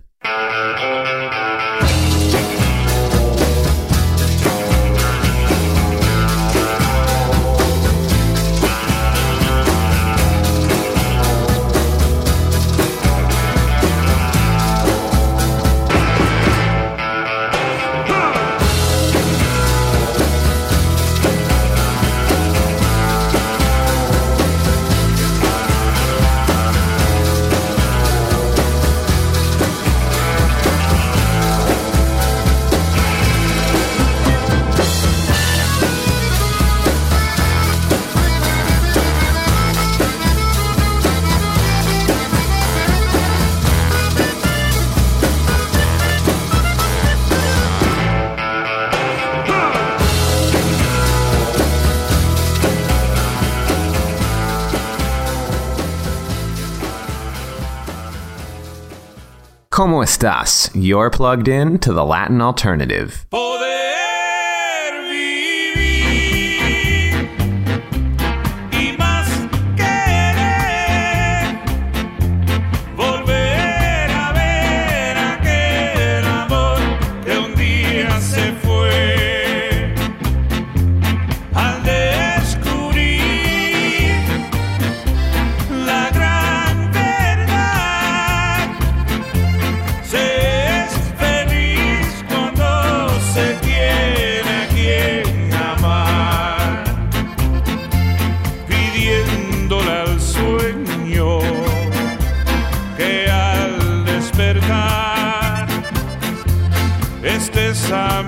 Estás? 60.01 60.69
You're 60.73 61.09
plugged 61.09 61.47
in 61.47 61.79
to 61.79 61.93
the 61.93 62.03
Latin 62.03 62.41
Alternative. 62.41 63.25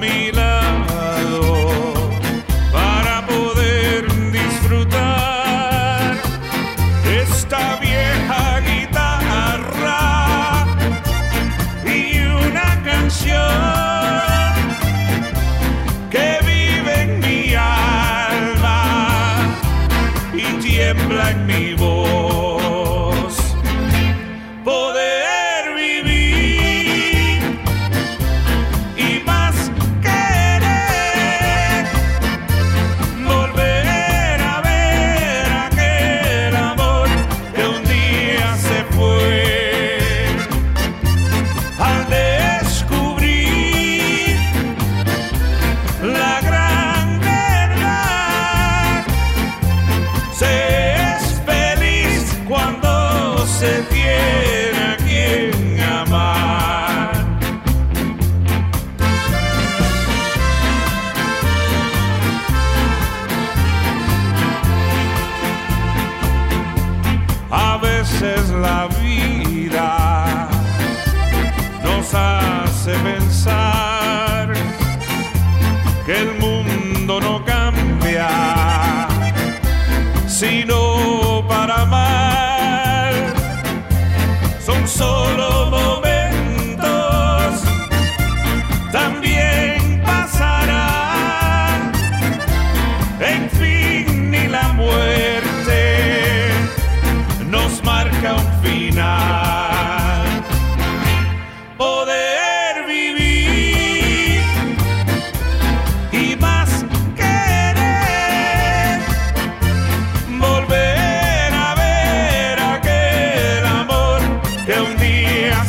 Estés 0.01 0.52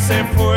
día 0.08 0.18
se 0.18 0.53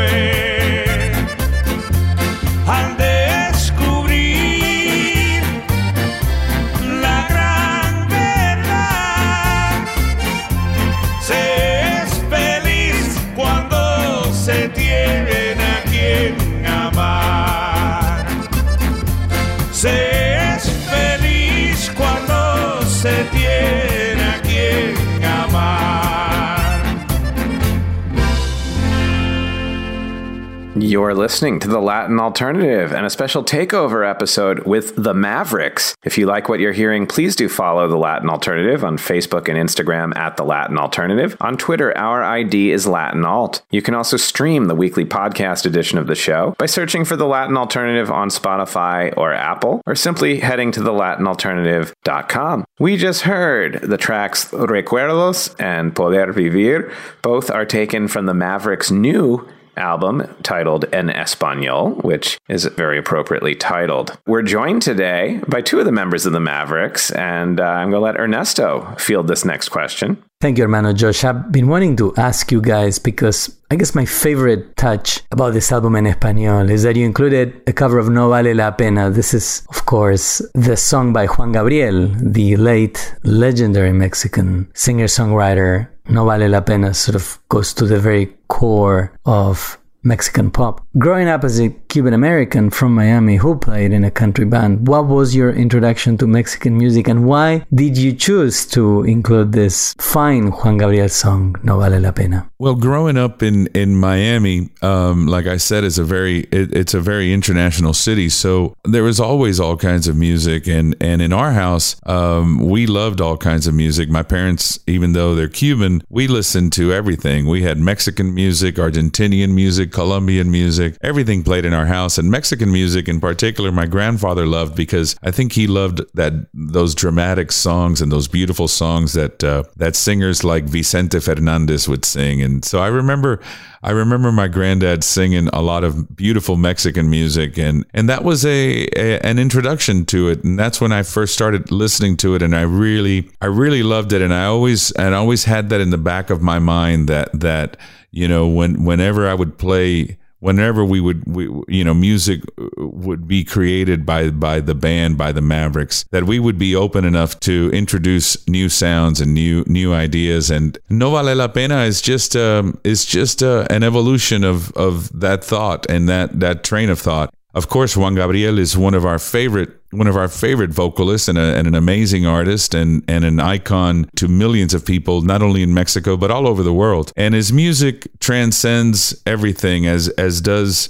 You're 30.97 31.13
listening 31.13 31.59
to 31.59 31.67
the 31.67 31.79
Latin 31.79 32.19
Alternative 32.19 32.91
and 32.91 33.05
a 33.05 33.11
special 33.11 33.43
takeover 33.43 34.09
episode 34.09 34.65
with 34.65 34.95
the 34.95 35.13
Mavericks. 35.13 35.95
If 36.03 36.17
you 36.17 36.25
like 36.25 36.49
what 36.49 36.59
you're 36.59 36.73
hearing, 36.73 37.05
please 37.05 37.35
do 37.35 37.47
follow 37.47 37.87
the 37.87 37.97
Latin 37.97 38.31
Alternative 38.31 38.83
on 38.83 38.97
Facebook 38.97 39.47
and 39.47 39.59
Instagram 39.59 40.17
at 40.17 40.37
the 40.37 40.43
Latin 40.43 40.79
Alternative. 40.79 41.37
On 41.39 41.55
Twitter, 41.55 41.95
our 41.95 42.23
ID 42.23 42.71
is 42.71 42.87
Latin 42.87 43.25
Alt. 43.25 43.61
You 43.69 43.83
can 43.83 43.93
also 43.93 44.17
stream 44.17 44.65
the 44.65 44.73
weekly 44.73 45.05
podcast 45.05 45.67
edition 45.67 45.99
of 45.99 46.07
the 46.07 46.15
show 46.15 46.55
by 46.57 46.65
searching 46.65 47.05
for 47.05 47.15
the 47.15 47.27
Latin 47.27 47.57
Alternative 47.57 48.09
on 48.09 48.29
Spotify 48.29 49.15
or 49.15 49.35
Apple, 49.35 49.83
or 49.85 49.93
simply 49.93 50.39
heading 50.39 50.71
to 50.71 50.79
thelatinalternative.com. 50.79 52.65
We 52.79 52.97
just 52.97 53.21
heard 53.21 53.81
the 53.83 53.97
tracks 53.97 54.45
Recuerdos 54.45 55.55
and 55.59 55.95
Poder 55.95 56.33
Vivir. 56.33 56.91
Both 57.21 57.51
are 57.51 57.65
taken 57.65 58.07
from 58.07 58.25
the 58.25 58.33
Mavericks' 58.33 58.89
new 58.89 59.47
album 59.77 60.23
titled 60.43 60.85
En 60.93 61.09
Español, 61.09 62.03
which 62.03 62.39
is 62.49 62.65
very 62.65 62.97
appropriately 62.97 63.55
titled. 63.55 64.17
We're 64.25 64.41
joined 64.41 64.81
today 64.81 65.41
by 65.47 65.61
two 65.61 65.79
of 65.79 65.85
the 65.85 65.91
members 65.91 66.25
of 66.25 66.33
the 66.33 66.39
Mavericks, 66.39 67.11
and 67.11 67.59
uh, 67.59 67.63
I'm 67.63 67.91
going 67.91 68.01
to 68.01 68.05
let 68.05 68.19
Ernesto 68.19 68.95
field 68.97 69.27
this 69.27 69.45
next 69.45 69.69
question. 69.69 70.21
Thank 70.39 70.59
you, 70.59 70.65
hermano 70.65 70.93
Josh. 70.93 71.23
I've 71.23 71.51
been 71.51 71.67
wanting 71.67 71.95
to 71.95 72.13
ask 72.15 72.51
you 72.51 72.61
guys 72.61 72.99
because 72.99 73.57
I 73.71 73.75
guess 73.75 73.95
my 73.95 74.05
favorite 74.05 74.77
touch 74.77 75.23
about 75.31 75.53
this 75.53 75.71
album 75.71 75.95
in 75.95 76.05
Espanol 76.05 76.69
is 76.69 76.83
that 76.83 76.95
you 76.95 77.05
included 77.05 77.59
a 77.65 77.73
cover 77.73 77.97
of 77.97 78.07
No 78.09 78.29
Vale 78.29 78.53
la 78.53 78.69
Pena. 78.69 79.09
This 79.09 79.33
is, 79.33 79.65
of 79.69 79.87
course, 79.87 80.39
the 80.53 80.77
song 80.77 81.11
by 81.11 81.25
Juan 81.25 81.53
Gabriel, 81.53 82.09
the 82.21 82.55
late 82.55 83.15
legendary 83.23 83.93
Mexican 83.93 84.69
singer 84.75 85.07
songwriter. 85.07 85.89
No 86.07 86.25
Vale 86.25 86.47
la 86.47 86.61
Pena 86.61 86.93
sort 86.93 87.15
of 87.15 87.39
goes 87.49 87.73
to 87.73 87.85
the 87.87 87.99
very 87.99 88.27
core 88.47 89.11
of 89.25 89.79
Mexican 90.03 90.51
pop. 90.51 90.85
Growing 90.97 91.27
up 91.27 91.43
as 91.43 91.59
a 91.59 91.69
Cuban 91.89 92.13
American 92.13 92.69
from 92.69 92.95
Miami 92.95 93.37
who 93.37 93.57
played 93.57 93.91
in 93.91 94.03
a 94.03 94.11
country 94.11 94.45
band, 94.45 94.87
what 94.87 95.07
was 95.07 95.35
your 95.35 95.51
introduction 95.51 96.17
to 96.17 96.27
Mexican 96.27 96.77
music 96.77 97.07
and 97.07 97.25
why 97.25 97.65
did 97.73 97.97
you 97.97 98.13
choose 98.13 98.65
to 98.67 99.03
include 99.03 99.51
this 99.51 99.95
fine 99.99 100.51
Juan 100.51 100.77
Gabriel 100.77 101.09
song, 101.09 101.55
No 101.63 101.79
Vale 101.79 101.99
la 101.99 102.11
Pena? 102.11 102.49
Well, 102.59 102.75
growing 102.75 103.17
up 103.17 103.43
in 103.43 103.67
in 103.67 103.95
Miami, 103.95 104.69
um, 104.81 105.27
like 105.27 105.45
I 105.45 105.57
said, 105.57 105.83
is 105.83 105.99
a 105.99 106.03
very 106.03 106.39
it, 106.51 106.73
it's 106.73 106.93
a 106.93 106.99
very 106.99 107.33
international 107.33 107.93
city. 107.93 108.29
So 108.29 108.75
there 108.83 109.03
was 109.03 109.19
always 109.19 109.59
all 109.59 109.77
kinds 109.77 110.07
of 110.07 110.15
music, 110.15 110.67
and 110.67 110.95
and 110.99 111.21
in 111.21 111.33
our 111.33 111.51
house, 111.51 111.95
um, 112.05 112.59
we 112.59 112.87
loved 112.87 113.21
all 113.21 113.37
kinds 113.37 113.67
of 113.67 113.73
music. 113.73 114.09
My 114.09 114.23
parents, 114.23 114.79
even 114.87 115.13
though 115.13 115.35
they're 115.35 115.47
Cuban, 115.47 116.01
we 116.09 116.27
listened 116.27 116.73
to 116.73 116.91
everything. 116.91 117.47
We 117.47 117.61
had 117.61 117.77
Mexican 117.77 118.33
music, 118.33 118.75
Argentinian 118.75 119.53
music, 119.53 119.86
Colombian 119.87 120.51
music, 120.51 120.97
everything 121.01 121.43
played 121.43 121.65
in 121.65 121.73
our 121.73 121.85
house, 121.85 122.17
and 122.17 122.29
Mexican 122.29 122.71
music 122.71 123.07
in 123.07 123.19
particular. 123.19 123.71
My 123.71 123.85
grandfather 123.85 124.45
loved 124.45 124.75
because 124.75 125.15
I 125.23 125.31
think 125.31 125.53
he 125.53 125.67
loved 125.67 126.01
that 126.13 126.33
those 126.53 126.95
dramatic 126.95 127.51
songs 127.51 128.01
and 128.01 128.11
those 128.11 128.27
beautiful 128.27 128.67
songs 128.67 129.13
that 129.13 129.43
uh, 129.43 129.63
that 129.77 129.95
singers 129.95 130.43
like 130.43 130.65
Vicente 130.65 131.19
Fernandez 131.19 131.87
would 131.87 132.05
sing. 132.05 132.41
And 132.41 132.63
so 132.63 132.79
I 132.79 132.87
remember 132.87 133.41
I 133.83 133.91
remember 133.91 134.31
my 134.31 134.47
granddad 134.47 135.03
singing 135.03 135.47
a 135.49 135.61
lot 135.61 135.83
of 135.83 136.15
beautiful 136.15 136.57
Mexican 136.57 137.09
music, 137.09 137.57
and 137.57 137.85
and 137.93 138.09
that 138.09 138.23
was 138.23 138.45
a, 138.45 138.87
a, 138.95 139.19
an 139.19 139.39
introduction 139.39 140.05
to 140.07 140.29
it, 140.29 140.43
and 140.43 140.57
that's 140.57 140.81
when 140.81 140.91
I 140.91 141.03
first 141.03 141.33
started 141.33 141.71
listening 141.71 142.17
to 142.17 142.35
it, 142.35 142.41
and 142.41 142.55
I 142.55 142.61
really 142.61 143.29
I 143.41 143.45
really 143.45 143.83
loved 143.83 144.13
it, 144.13 144.21
and 144.21 144.33
I 144.33 144.45
always 144.45 144.91
and 144.91 145.13
I 145.13 145.17
always 145.17 145.43
had 145.43 145.69
that 145.69 145.81
in 145.81 145.91
the 145.91 145.97
back 145.97 146.29
of 146.29 146.41
my 146.41 146.59
mind 146.59 147.07
that 147.07 147.39
that 147.39 147.77
you 148.17 148.27
know 148.27 148.47
when 148.47 148.83
whenever 148.83 149.27
I 149.27 149.35
would 149.35 149.57
play 149.59 150.17
whenever 150.39 150.83
we 150.83 150.99
would 150.99 151.23
we, 151.27 151.43
you 151.67 151.83
know 151.83 151.93
music 151.93 152.41
would 152.77 153.27
be 153.27 153.43
created 153.43 154.05
by 154.05 154.29
by 154.31 154.59
the 154.59 154.73
band 154.73 155.17
by 155.17 155.31
the 155.31 155.41
Mavericks 155.41 156.03
that 156.11 156.23
we 156.23 156.39
would 156.39 156.57
be 156.57 156.75
open 156.75 157.05
enough 157.05 157.39
to 157.41 157.69
introduce 157.73 158.47
new 158.47 158.69
sounds 158.69 159.21
and 159.21 159.33
new 159.33 159.63
new 159.67 159.93
ideas. 159.93 160.49
And 160.49 160.77
no 160.89 161.11
vale 161.11 161.35
la 161.35 161.47
pena 161.47 161.83
is 161.83 162.01
just 162.01 162.35
um, 162.35 162.79
is 162.83 163.05
just 163.05 163.43
uh, 163.43 163.67
an 163.69 163.83
evolution 163.83 164.43
of 164.43 164.71
of 164.71 164.93
that 165.19 165.43
thought 165.43 165.85
and 165.87 166.09
that 166.09 166.39
that 166.39 166.63
train 166.63 166.89
of 166.89 166.99
thought. 166.99 167.33
Of 167.53 167.69
course 167.69 167.95
Juan 167.95 168.15
Gabriel 168.15 168.57
is 168.57 168.75
one 168.77 168.95
of 168.95 169.05
our 169.05 169.19
favorite 169.19 169.76
one 169.97 170.07
of 170.07 170.15
our 170.15 170.27
favorite 170.27 170.71
vocalists 170.71 171.27
and, 171.27 171.37
a, 171.37 171.55
and, 171.55 171.67
an 171.67 171.75
amazing 171.75 172.25
artist 172.25 172.73
and, 172.73 173.03
and 173.07 173.25
an 173.25 173.39
icon 173.39 174.09
to 174.15 174.27
millions 174.27 174.73
of 174.73 174.85
people, 174.85 175.21
not 175.21 175.41
only 175.41 175.63
in 175.63 175.73
Mexico, 175.73 176.17
but 176.17 176.31
all 176.31 176.47
over 176.47 176.63
the 176.63 176.73
world. 176.73 177.11
And 177.15 177.33
his 177.33 177.51
music 177.51 178.07
transcends 178.19 179.21
everything 179.25 179.85
as, 179.85 180.09
as 180.09 180.41
does 180.41 180.89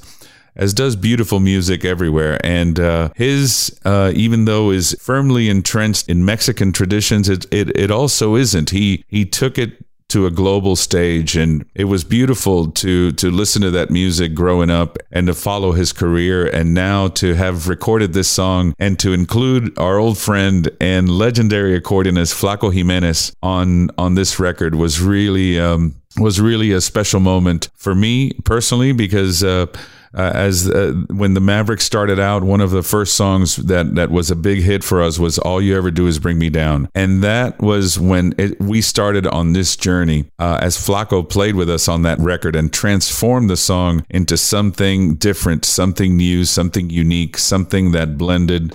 as 0.58 0.74
does 0.74 0.96
beautiful 0.96 1.40
music 1.40 1.86
everywhere. 1.86 2.40
And 2.44 2.80
uh, 2.80 3.10
his, 3.16 3.80
uh, 3.86 4.12
even 4.16 4.46
though 4.46 4.72
is 4.72 4.98
firmly 5.00 5.50
entrenched 5.50 6.10
in 6.10 6.26
Mexican 6.26 6.74
traditions, 6.74 7.30
it, 7.30 7.46
it, 7.52 7.78
it 7.78 7.92
also 7.92 8.36
isn't. 8.36 8.72
He 8.72 9.06
he 9.08 9.24
took 9.24 9.58
it 9.58 9.86
to 10.10 10.26
a 10.26 10.32
global 10.32 10.76
stage 10.76 11.36
and 11.36 11.66
it 11.76 11.86
was 11.86 12.04
beautiful 12.04 12.72
to 12.72 13.12
to 13.14 13.30
listen 13.30 13.62
to 13.62 13.72
that 13.72 13.90
music 13.90 14.34
growing 14.34 14.70
up 14.70 14.98
and 15.12 15.28
to 15.28 15.34
follow 15.34 15.74
his 15.74 15.92
career 15.92 16.48
and 16.48 16.74
now 16.74 17.08
to 17.08 17.34
have 17.34 17.68
recorded 17.68 18.14
this 18.14 18.30
song 18.30 18.74
and 18.80 19.00
to 19.00 19.12
include 19.12 19.78
our 19.78 19.98
old 19.98 20.18
friend 20.18 20.70
and 20.80 21.10
legendary 21.10 21.80
accordionist 21.80 22.34
Flaco 22.34 22.74
Jimenez 22.74 23.36
on 23.44 23.90
on 23.98 24.16
this 24.16 24.40
record 24.40 24.76
was 24.76 25.02
really 25.02 25.60
um, 25.60 25.96
was 26.18 26.40
really 26.40 26.72
a 26.72 26.82
special 26.82 27.20
moment 27.20 27.70
for 27.76 27.94
me 27.94 28.32
personally 28.46 28.92
because 28.92 29.44
uh, 29.44 29.68
uh, 30.14 30.32
as 30.34 30.70
uh, 30.70 30.94
when 31.10 31.34
the 31.34 31.40
Mavericks 31.40 31.84
started 31.84 32.20
out, 32.20 32.44
one 32.44 32.62
of 32.62 32.72
the 32.72 32.84
first 32.84 33.16
songs 33.16 33.58
that 33.58 33.96
that 33.96 34.12
was 34.12 34.32
a 34.32 34.36
big 34.36 34.60
hit 34.60 34.84
for 34.84 35.02
us 35.02 35.20
was 35.20 35.38
"All 35.40 35.62
You 35.62 35.78
Ever 35.78 35.92
Do 35.92 36.08
Is 36.08 36.20
Bring 36.20 36.38
Me 36.40 36.50
Down," 36.50 36.90
and 36.96 37.24
that 37.24 37.60
was 37.60 38.00
when 38.00 38.34
it, 38.38 38.60
we 38.60 38.82
started 38.82 39.28
on 39.28 39.54
this 39.54 39.76
journey. 39.76 40.26
Uh, 40.40 40.60
as 40.62 40.78
Flaco 40.78 41.28
played 41.28 41.56
with 41.56 41.70
us 41.70 41.88
on 41.88 42.04
that 42.04 42.20
record 42.20 42.56
and 42.56 42.72
transformed 42.72 43.50
the 43.50 43.58
song 43.58 44.06
into 44.10 44.38
something 44.38 45.16
different, 45.16 45.66
something 45.66 46.18
new, 46.18 46.46
something 46.46 46.90
unique, 46.90 47.38
something 47.38 47.92
that 47.92 48.18
blended 48.18 48.74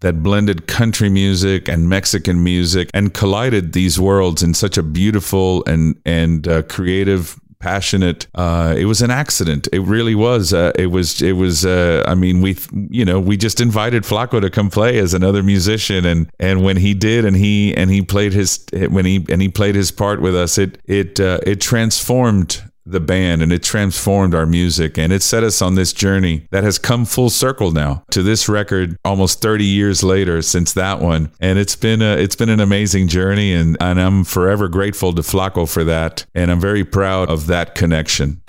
that 0.00 0.22
blended 0.22 0.66
country 0.66 1.10
music 1.10 1.68
and 1.68 1.88
Mexican 1.88 2.42
music 2.42 2.90
and 2.94 3.12
collided 3.12 3.72
these 3.72 4.00
worlds 4.00 4.42
in 4.42 4.54
such 4.54 4.78
a 4.78 4.82
beautiful 4.82 5.62
and 5.66 6.00
and 6.04 6.48
uh, 6.48 6.62
creative 6.62 7.38
passionate. 7.60 8.26
Uh, 8.34 8.74
it 8.76 8.86
was 8.86 9.02
an 9.02 9.10
accident. 9.10 9.68
It 9.72 9.80
really 9.80 10.14
was. 10.14 10.52
Uh, 10.52 10.72
it 10.74 10.86
was. 10.86 11.22
It 11.22 11.32
was. 11.32 11.64
Uh, 11.64 12.02
I 12.06 12.14
mean, 12.14 12.40
we, 12.40 12.56
you 12.72 13.04
know, 13.04 13.20
we 13.20 13.36
just 13.36 13.60
invited 13.60 14.02
Flaco 14.02 14.40
to 14.40 14.50
come 14.50 14.70
play 14.70 14.98
as 14.98 15.14
another 15.14 15.42
musician, 15.42 16.04
and 16.04 16.30
and 16.40 16.64
when 16.64 16.78
he 16.78 16.94
did, 16.94 17.24
and 17.24 17.36
he 17.36 17.74
and 17.76 17.90
he 17.90 18.02
played 18.02 18.32
his 18.32 18.64
when 18.72 19.04
he 19.04 19.24
and 19.28 19.40
he 19.40 19.48
played 19.48 19.74
his 19.76 19.92
part 19.92 20.20
with 20.20 20.34
us, 20.34 20.58
it 20.58 20.78
it 20.86 21.20
uh, 21.20 21.38
it 21.46 21.60
transformed 21.60 22.62
the 22.86 23.00
band 23.00 23.42
and 23.42 23.52
it 23.52 23.62
transformed 23.62 24.34
our 24.34 24.46
music 24.46 24.98
and 24.98 25.12
it 25.12 25.22
set 25.22 25.44
us 25.44 25.60
on 25.60 25.74
this 25.74 25.92
journey 25.92 26.46
that 26.50 26.64
has 26.64 26.78
come 26.78 27.04
full 27.04 27.30
circle 27.30 27.70
now 27.70 28.02
to 28.10 28.22
this 28.22 28.48
record 28.48 28.96
almost 29.04 29.40
30 29.40 29.64
years 29.64 30.02
later 30.02 30.42
since 30.42 30.72
that 30.72 31.00
one 31.00 31.30
and 31.40 31.58
it's 31.58 31.76
been 31.76 32.02
a, 32.02 32.16
it's 32.16 32.36
been 32.36 32.48
an 32.48 32.60
amazing 32.60 33.08
journey 33.08 33.52
and, 33.52 33.76
and 33.80 34.00
I'm 34.00 34.24
forever 34.24 34.68
grateful 34.68 35.14
to 35.14 35.22
Flaco 35.22 35.70
for 35.70 35.84
that 35.84 36.24
and 36.34 36.50
I'm 36.50 36.60
very 36.60 36.84
proud 36.84 37.28
of 37.28 37.46
that 37.46 37.74
connection. 37.74 38.42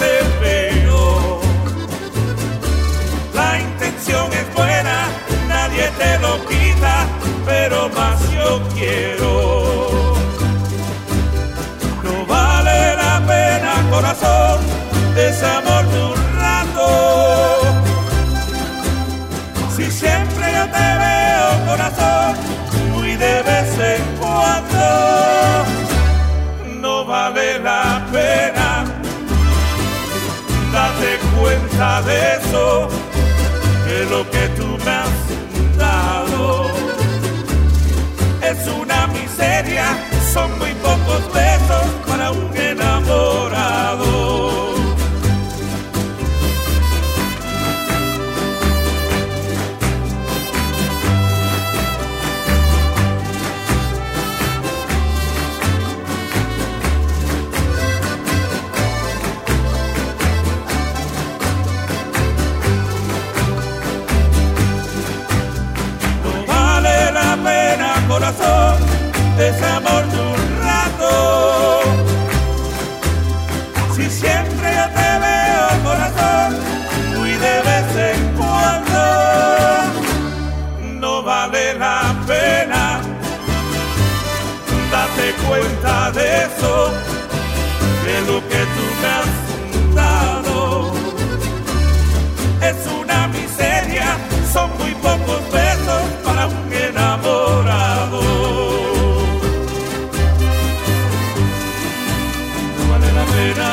Te 0.00 0.12
veo. 0.40 1.40
La 3.34 3.60
intención 3.60 4.32
es 4.32 4.54
buena, 4.54 5.08
nadie 5.48 5.90
te 5.98 6.18
lo 6.18 6.44
quita 6.46 7.06
pero 7.46 7.88
más 7.90 8.20
yo 8.32 8.60
quiero. 8.74 10.14
No 12.02 12.26
vale 12.26 12.96
la 12.96 13.22
pena, 13.26 13.72
corazón, 13.90 14.58
amor 15.42 15.84
de 31.76 32.36
eso, 32.36 32.88
que 33.84 34.04
lo 34.08 34.30
que 34.30 34.48
tú 34.56 34.66
me 34.82 34.90
has 34.90 35.76
dado. 35.76 36.70
Es 38.42 38.66
una 38.68 39.06
miseria, 39.08 39.84
son 40.32 40.58
muy 40.58 40.72
de 88.06 88.20
lo 88.32 88.40
que 88.48 88.60
tú 88.74 88.84
me 89.02 89.08
has. 89.08 89.46
Es 92.62 92.86
una 93.00 93.28
miseria, 93.28 94.16
son 94.52 94.70
muy 94.78 94.94
pocos 94.94 95.42
besos 95.52 96.02
para 96.24 96.46
un 96.46 96.72
enamorado. 96.72 98.22
No 102.76 102.82
vale 102.90 103.12
la 103.12 103.24
pena. 103.24 103.68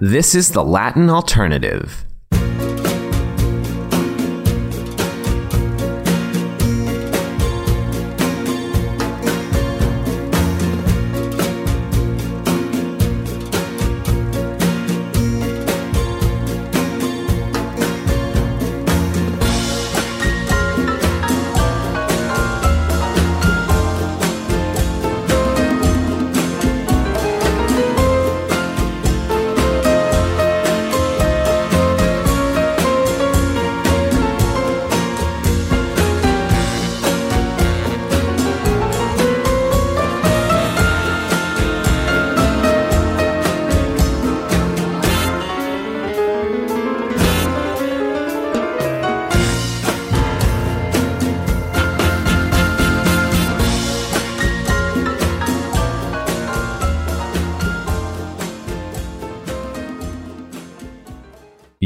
This 0.00 0.34
is 0.34 0.50
the 0.50 0.64
Latin 0.64 1.08
alternative. 1.10 2.04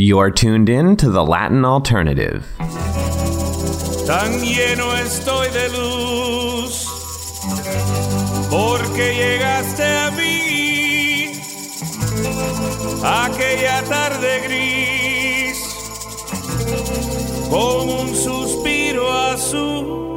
You're 0.09 0.31
tuned 0.31 0.71
in 0.71 0.97
to 0.97 1.11
the 1.11 1.23
Latin 1.23 1.67
Alternative. 1.67 2.43
Tan 4.07 4.41
lleno 4.41 4.97
estoy 4.97 5.51
de 5.51 5.69
luz 5.69 6.89
porque 8.49 9.15
llegaste 9.15 9.85
a 9.85 10.11
mí 10.13 11.33
aquella 13.05 13.83
tarde 13.83 14.41
gris 14.45 15.59
con 17.51 17.91
un 17.91 18.15
suspiro 18.15 19.13
azul. 19.13 20.08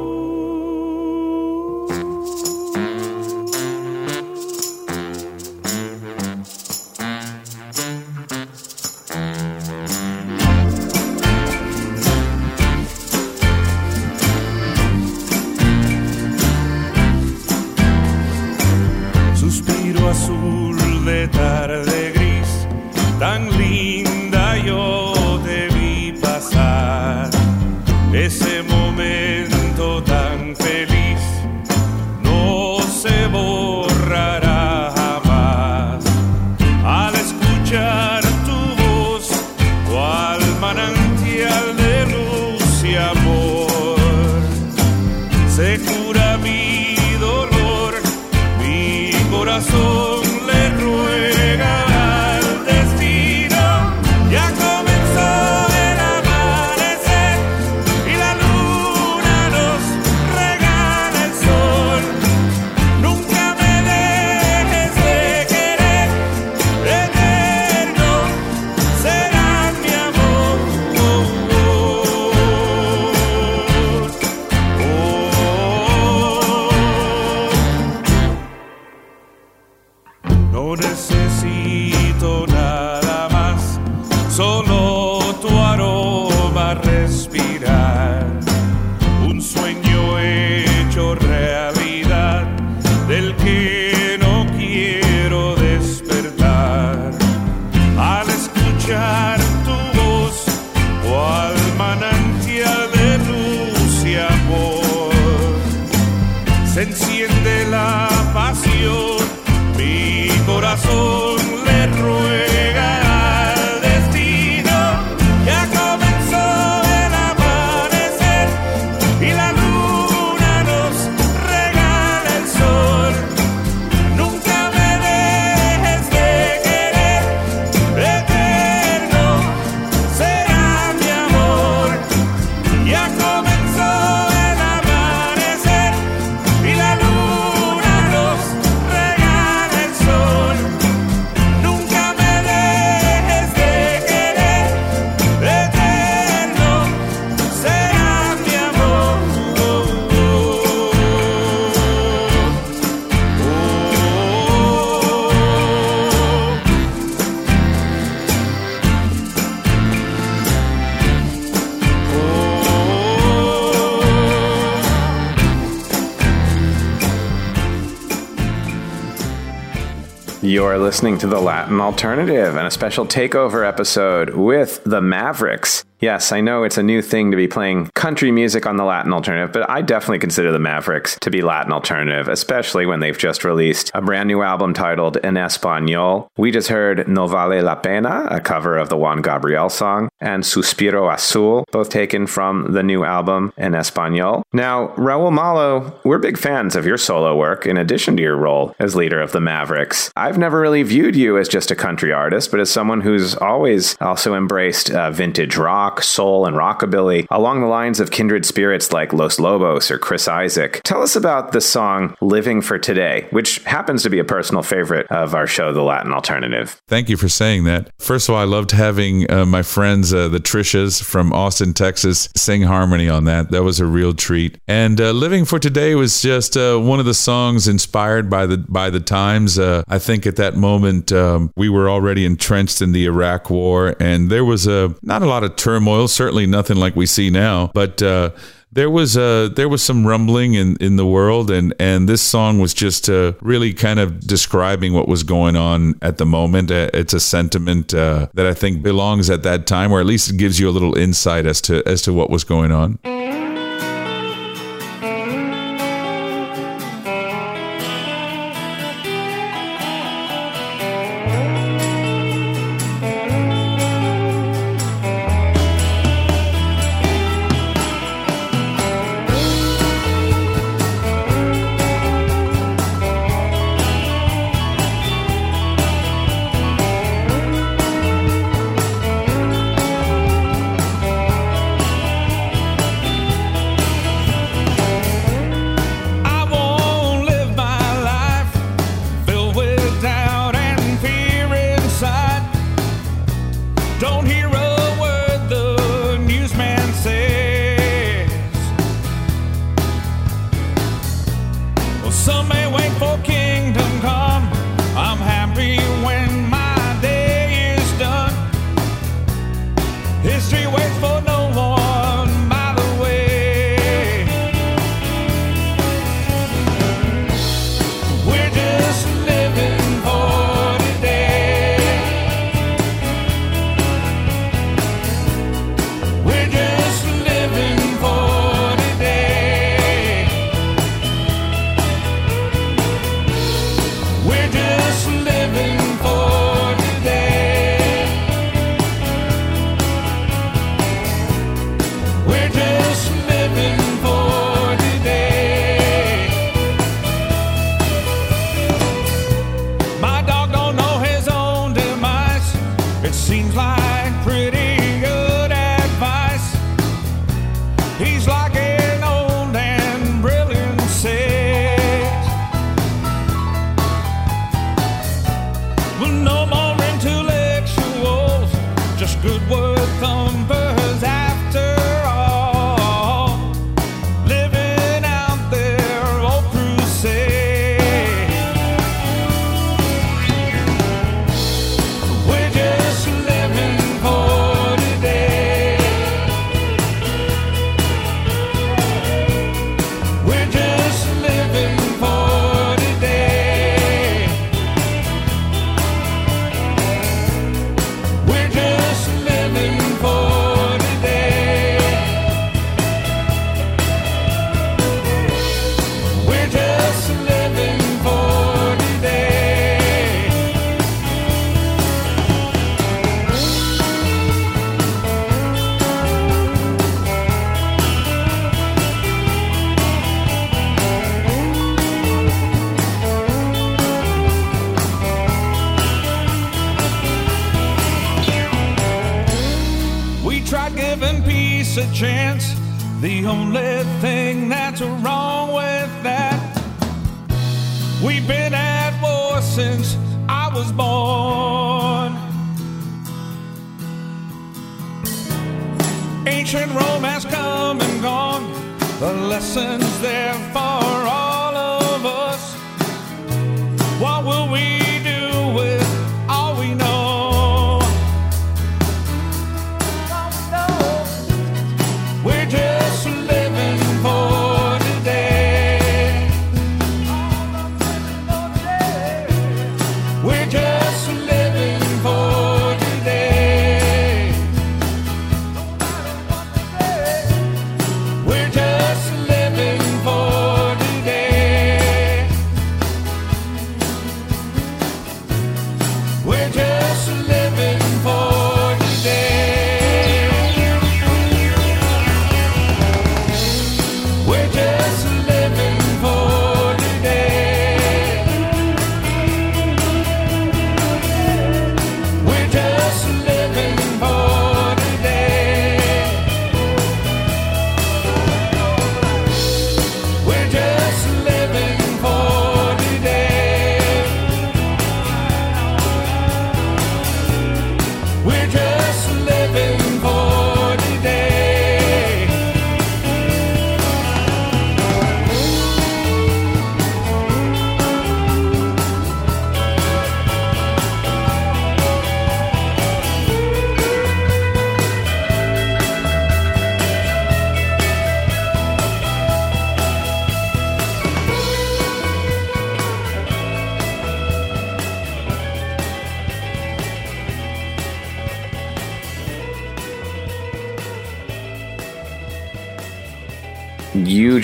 You're 170.52 170.76
listening 170.76 171.16
to 171.20 171.26
The 171.26 171.40
Latin 171.40 171.80
Alternative 171.80 172.56
and 172.56 172.66
a 172.66 172.70
special 172.70 173.06
takeover 173.06 173.66
episode 173.66 174.34
with 174.34 174.84
the 174.84 175.00
Mavericks. 175.00 175.82
Yes, 176.02 176.32
I 176.32 176.40
know 176.40 176.64
it's 176.64 176.78
a 176.78 176.82
new 176.82 177.00
thing 177.00 177.30
to 177.30 177.36
be 177.36 177.46
playing 177.46 177.86
country 177.94 178.32
music 178.32 178.66
on 178.66 178.74
the 178.74 178.82
Latin 178.82 179.12
alternative, 179.12 179.52
but 179.52 179.70
I 179.70 179.82
definitely 179.82 180.18
consider 180.18 180.50
the 180.50 180.58
Mavericks 180.58 181.16
to 181.20 181.30
be 181.30 181.42
Latin 181.42 181.72
alternative, 181.72 182.26
especially 182.26 182.86
when 182.86 182.98
they've 182.98 183.16
just 183.16 183.44
released 183.44 183.92
a 183.94 184.02
brand 184.02 184.26
new 184.26 184.42
album 184.42 184.74
titled 184.74 185.18
En 185.22 185.34
Español. 185.34 186.26
We 186.36 186.50
just 186.50 186.66
heard 186.66 187.06
No 187.06 187.28
Vale 187.28 187.62
la 187.62 187.76
Pena, 187.76 188.26
a 188.32 188.40
cover 188.40 188.76
of 188.78 188.88
the 188.88 188.96
Juan 188.96 189.22
Gabriel 189.22 189.68
song, 189.68 190.08
and 190.20 190.42
Suspiro 190.42 191.08
Azul, 191.14 191.64
both 191.70 191.88
taken 191.88 192.26
from 192.26 192.72
the 192.72 192.82
new 192.82 193.04
album 193.04 193.52
En 193.56 193.74
Español. 193.74 194.42
Now, 194.52 194.88
Raul 194.96 195.30
Malo, 195.30 196.00
we're 196.02 196.18
big 196.18 196.36
fans 196.36 196.74
of 196.74 196.84
your 196.84 196.98
solo 196.98 197.36
work 197.36 197.64
in 197.64 197.76
addition 197.76 198.16
to 198.16 198.24
your 198.24 198.36
role 198.36 198.74
as 198.80 198.96
leader 198.96 199.20
of 199.20 199.30
the 199.30 199.40
Mavericks. 199.40 200.10
I've 200.16 200.36
never 200.36 200.58
really 200.58 200.82
viewed 200.82 201.14
you 201.14 201.38
as 201.38 201.46
just 201.46 201.70
a 201.70 201.76
country 201.76 202.12
artist, 202.12 202.50
but 202.50 202.58
as 202.58 202.72
someone 202.72 203.02
who's 203.02 203.36
always 203.36 203.96
also 204.00 204.34
embraced 204.34 204.90
uh, 204.90 205.12
vintage 205.12 205.56
rock 205.56 205.91
rock, 205.92 206.02
soul, 206.02 206.46
and 206.46 206.56
rockabilly 206.56 207.26
along 207.30 207.60
the 207.60 207.66
lines 207.66 208.00
of 208.00 208.10
kindred 208.10 208.46
spirits 208.46 208.92
like 208.92 209.12
Los 209.12 209.38
Lobos 209.38 209.90
or 209.90 209.98
Chris 209.98 210.26
Isaak. 210.26 210.80
Tell 210.84 211.02
us 211.02 211.16
about 211.16 211.52
the 211.52 211.60
song 211.60 212.14
Living 212.22 212.62
for 212.62 212.78
Today, 212.78 213.26
which 213.30 213.58
happens 213.64 214.02
to 214.02 214.10
be 214.10 214.18
a 214.18 214.24
personal 214.24 214.62
favorite 214.62 215.06
of 215.10 215.34
our 215.34 215.46
show, 215.46 215.72
The 215.72 215.82
Latin 215.82 216.12
Alternative. 216.12 216.80
Thank 216.88 217.10
you 217.10 217.16
for 217.18 217.28
saying 217.28 217.64
that. 217.64 217.90
First 217.98 218.28
of 218.28 218.34
all, 218.34 218.40
I 218.40 218.44
loved 218.44 218.70
having 218.70 219.30
uh, 219.30 219.44
my 219.44 219.62
friends, 219.62 220.14
uh, 220.14 220.28
the 220.28 220.38
Trishas 220.40 221.02
from 221.02 221.32
Austin, 221.32 221.74
Texas, 221.74 222.28
sing 222.36 222.62
harmony 222.62 223.08
on 223.08 223.24
that. 223.24 223.50
That 223.50 223.62
was 223.62 223.78
a 223.78 223.86
real 223.86 224.14
treat. 224.14 224.58
And 224.66 225.00
uh, 225.00 225.10
Living 225.12 225.44
for 225.44 225.58
Today 225.58 225.94
was 225.94 226.22
just 226.22 226.56
uh, 226.56 226.78
one 226.78 227.00
of 227.00 227.06
the 227.06 227.14
songs 227.14 227.68
inspired 227.68 228.30
by 228.30 228.46
the 228.46 228.56
by 228.56 228.88
the 228.88 229.00
times. 229.00 229.58
Uh, 229.58 229.82
I 229.88 229.98
think 229.98 230.26
at 230.26 230.36
that 230.36 230.56
moment 230.56 231.12
um, 231.12 231.52
we 231.56 231.68
were 231.68 231.90
already 231.90 232.24
entrenched 232.24 232.80
in 232.80 232.92
the 232.92 233.04
Iraq 233.04 233.50
War, 233.50 233.94
and 234.00 234.30
there 234.30 234.44
was 234.44 234.66
a 234.66 234.94
not 235.02 235.22
a 235.22 235.26
lot 235.26 235.44
of 235.44 235.56
turmoil 235.56 235.81
turmoil. 235.82 236.08
Certainly 236.08 236.46
nothing 236.46 236.76
like 236.76 236.96
we 236.96 237.06
see 237.06 237.30
now, 237.30 237.70
but 237.74 238.02
uh, 238.02 238.30
there 238.72 238.90
was 238.90 239.16
uh, 239.16 239.50
there 239.54 239.68
was 239.68 239.82
some 239.82 240.06
rumbling 240.06 240.54
in, 240.54 240.76
in 240.80 240.96
the 240.96 241.06
world, 241.06 241.50
and, 241.50 241.74
and 241.78 242.08
this 242.08 242.22
song 242.22 242.58
was 242.58 242.72
just 242.72 243.08
uh, 243.08 243.32
really 243.40 243.74
kind 243.74 244.00
of 244.00 244.20
describing 244.20 244.94
what 244.94 245.08
was 245.08 245.22
going 245.22 245.56
on 245.56 245.94
at 246.00 246.18
the 246.18 246.26
moment. 246.26 246.70
Uh, 246.70 246.88
it's 246.94 247.12
a 247.12 247.20
sentiment 247.20 247.92
uh, 247.92 248.28
that 248.34 248.46
I 248.46 248.54
think 248.54 248.82
belongs 248.82 249.28
at 249.28 249.42
that 249.42 249.66
time, 249.66 249.92
or 249.92 250.00
at 250.00 250.06
least 250.06 250.30
it 250.30 250.36
gives 250.36 250.58
you 250.58 250.68
a 250.68 250.72
little 250.72 250.96
insight 250.96 251.46
as 251.46 251.60
to 251.62 251.82
as 251.86 252.02
to 252.02 252.12
what 252.12 252.30
was 252.30 252.44
going 252.44 252.72
on. 252.72 252.98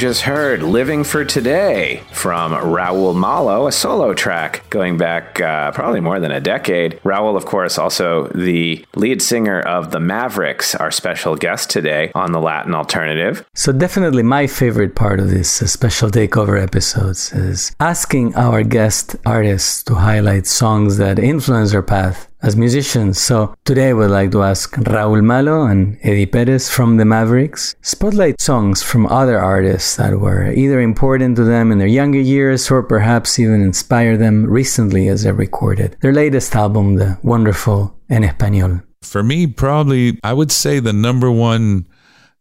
Just 0.09 0.22
heard 0.22 0.62
Living 0.62 1.04
for 1.04 1.22
Today 1.22 2.02
from 2.12 2.52
Raul 2.52 3.14
Malo, 3.14 3.66
a 3.66 3.72
solo 3.72 4.14
track 4.14 4.64
going 4.70 4.96
back 4.96 5.38
uh, 5.38 5.70
probably 5.72 6.00
more 6.00 6.18
than 6.18 6.30
a 6.30 6.40
decade. 6.40 6.98
Raul, 7.04 7.36
of 7.36 7.44
course, 7.44 7.76
also 7.76 8.28
the 8.28 8.86
lead 8.96 9.20
singer 9.20 9.61
of 9.61 9.90
the 9.90 10.00
Mavericks, 10.00 10.74
our 10.74 10.90
special 10.90 11.36
guest 11.36 11.68
today 11.68 12.11
on 12.14 12.32
the 12.32 12.40
Latin 12.40 12.74
Alternative. 12.74 13.46
So, 13.54 13.70
definitely 13.70 14.22
my 14.22 14.46
favorite 14.46 14.94
part 14.94 15.20
of 15.20 15.28
this 15.28 15.61
uh, 15.61 15.66
special 15.66 16.09
takeover 16.09 16.59
episodes 16.59 17.30
is 17.34 17.76
asking 17.78 18.34
our 18.34 18.62
guest 18.62 19.14
artists 19.26 19.82
to 19.82 19.94
highlight 19.94 20.46
songs 20.46 20.96
that 20.96 21.18
influence 21.18 21.72
their 21.72 21.82
path 21.82 22.27
as 22.43 22.57
musicians. 22.57 23.18
So 23.20 23.55
today 23.64 23.93
we'd 23.93 24.07
like 24.07 24.30
to 24.32 24.43
ask 24.43 24.76
Raul 24.76 25.22
Malo 25.22 25.64
and 25.64 25.99
Eddie 26.03 26.26
Perez 26.26 26.70
from 26.70 26.97
the 26.97 27.05
Mavericks 27.05 27.74
spotlight 27.82 28.41
songs 28.41 28.82
from 28.82 29.07
other 29.07 29.39
artists 29.39 29.97
that 29.97 30.20
were 30.20 30.53
either 30.53 30.80
important 30.80 31.36
to 31.36 31.45
them 31.45 31.72
in 31.72 31.78
their 31.78 31.89
younger 31.89 32.20
years 32.20 32.70
or 32.70 32.82
perhaps 32.82 33.39
even 33.39 33.62
inspired 33.62 34.18
them 34.18 34.45
recently 34.45 35.09
as 35.09 35.22
they 35.22 35.32
recorded 35.32 35.97
their 36.01 36.12
latest 36.12 36.55
album, 36.55 36.95
the 36.95 37.18
wonderful 37.22 37.97
En 38.09 38.22
Español. 38.22 38.82
For 39.03 39.22
me, 39.22 39.47
probably 39.47 40.18
I 40.22 40.32
would 40.32 40.53
say 40.53 40.80
the 40.80 40.93
number 40.93 41.30
one 41.30 41.88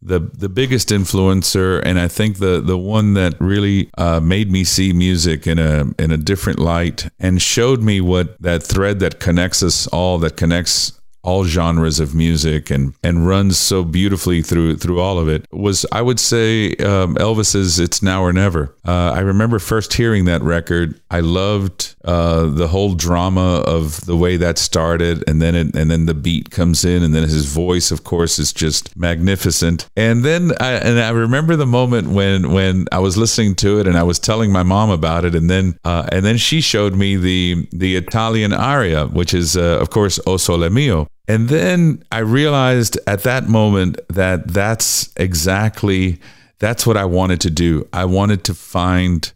the 0.01 0.19
the 0.19 0.49
biggest 0.49 0.89
influencer, 0.89 1.81
and 1.83 1.99
I 1.99 2.07
think 2.07 2.37
the 2.37 2.61
the 2.61 2.77
one 2.77 3.13
that 3.15 3.39
really 3.39 3.89
uh, 3.97 4.19
made 4.19 4.51
me 4.51 4.63
see 4.63 4.93
music 4.93 5.47
in 5.47 5.59
a 5.59 5.85
in 5.97 6.11
a 6.11 6.17
different 6.17 6.59
light 6.59 7.09
and 7.19 7.41
showed 7.41 7.81
me 7.81 8.01
what 8.01 8.39
that 8.41 8.63
thread 8.63 8.99
that 8.99 9.19
connects 9.19 9.63
us 9.63 9.87
all, 9.87 10.17
that 10.19 10.37
connects 10.37 10.96
all 11.27 11.43
genres 11.43 11.99
of 11.99 12.15
music 12.15 12.71
and 12.71 12.93
and 13.03 13.27
runs 13.27 13.57
so 13.57 13.83
beautifully 13.83 14.41
through 14.41 14.77
through 14.77 15.01
all 15.01 15.19
of 15.19 15.27
it 15.27 15.45
was 15.51 15.85
I 15.91 16.01
would 16.01 16.21
say 16.21 16.71
um, 16.77 17.15
Elvis's 17.15 17.79
"It's 17.79 18.01
Now 18.01 18.23
or 18.23 18.31
Never." 18.31 18.73
Uh, 18.85 19.11
I 19.13 19.19
remember 19.19 19.59
first 19.59 19.93
hearing 19.93 20.23
that 20.25 20.41
record. 20.41 20.99
I 21.11 21.19
loved 21.19 21.95
uh, 22.05 22.45
the 22.45 22.69
whole 22.69 22.93
drama 22.95 23.61
of 23.67 24.05
the 24.05 24.15
way 24.15 24.37
that 24.37 24.57
started, 24.57 25.23
and 25.27 25.41
then 25.41 25.53
it, 25.53 25.75
and 25.75 25.91
then 25.91 26.05
the 26.05 26.13
beat 26.13 26.49
comes 26.49 26.85
in, 26.85 27.03
and 27.03 27.13
then 27.13 27.23
his 27.23 27.45
voice, 27.45 27.91
of 27.91 28.05
course, 28.05 28.39
is 28.39 28.53
just 28.53 28.95
magnificent. 28.95 29.89
And 29.97 30.23
then 30.23 30.53
I, 30.61 30.71
and 30.75 30.97
I 30.97 31.09
remember 31.09 31.57
the 31.57 31.65
moment 31.65 32.07
when 32.07 32.53
when 32.53 32.85
I 32.93 32.99
was 32.99 33.17
listening 33.17 33.55
to 33.55 33.79
it, 33.79 33.87
and 33.87 33.97
I 33.97 34.03
was 34.03 34.17
telling 34.17 34.49
my 34.53 34.63
mom 34.63 34.89
about 34.89 35.25
it, 35.25 35.35
and 35.35 35.49
then 35.49 35.77
uh, 35.83 36.07
and 36.09 36.23
then 36.23 36.37
she 36.37 36.61
showed 36.61 36.95
me 36.95 37.17
the 37.17 37.67
the 37.73 37.97
Italian 37.97 38.53
aria, 38.53 39.07
which 39.07 39.33
is 39.33 39.57
uh, 39.57 39.77
of 39.81 39.89
course 39.89 40.21
O 40.25 40.37
Sole 40.37 40.69
Mio. 40.69 41.09
And 41.27 41.49
then 41.49 42.03
I 42.11 42.19
realized 42.19 42.97
at 43.05 43.23
that 43.23 43.47
moment 43.47 43.99
that 44.09 44.47
that's 44.47 45.13
exactly 45.17 46.19
that's 46.59 46.87
what 46.87 46.97
I 46.97 47.05
wanted 47.05 47.41
to 47.41 47.49
do. 47.49 47.87
I 47.93 48.05
wanted 48.05 48.43
to 48.45 48.53
find 48.53 49.31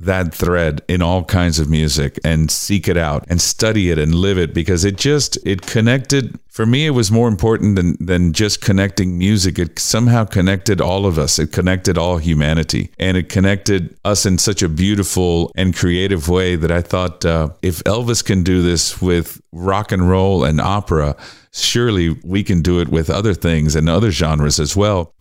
that 0.00 0.34
thread 0.34 0.82
in 0.88 1.02
all 1.02 1.24
kinds 1.24 1.58
of 1.58 1.68
music 1.68 2.18
and 2.24 2.50
seek 2.50 2.88
it 2.88 2.96
out 2.96 3.24
and 3.28 3.40
study 3.40 3.90
it 3.90 3.98
and 3.98 4.14
live 4.14 4.38
it 4.38 4.54
because 4.54 4.84
it 4.84 4.96
just 4.96 5.38
it 5.46 5.62
connected 5.62 6.38
for 6.48 6.66
me 6.66 6.86
it 6.86 6.90
was 6.90 7.10
more 7.10 7.28
important 7.28 7.76
than 7.76 7.96
than 8.04 8.32
just 8.32 8.60
connecting 8.60 9.18
music. 9.18 9.58
It 9.58 9.78
somehow 9.78 10.24
connected 10.24 10.80
all 10.80 11.06
of 11.06 11.18
us. 11.18 11.38
It 11.38 11.52
connected 11.52 11.98
all 11.98 12.18
humanity 12.18 12.90
and 12.98 13.16
it 13.16 13.28
connected 13.28 13.96
us 14.04 14.24
in 14.26 14.38
such 14.38 14.62
a 14.62 14.68
beautiful 14.68 15.52
and 15.54 15.76
creative 15.76 16.28
way 16.28 16.56
that 16.56 16.70
I 16.70 16.80
thought 16.80 17.24
uh, 17.24 17.50
if 17.62 17.84
Elvis 17.84 18.24
can 18.24 18.42
do 18.42 18.62
this 18.62 19.00
with 19.02 19.40
rock 19.52 19.92
and 19.92 20.08
roll 20.08 20.44
and 20.44 20.60
opera 20.60 21.16
surely 21.52 22.10
we 22.24 22.44
can 22.44 22.62
do 22.62 22.80
it 22.80 22.88
with 22.88 23.10
other 23.10 23.34
things 23.34 23.74
and 23.74 23.88
other 23.88 24.10
genres 24.12 24.60
as 24.60 24.76
well 24.76 25.12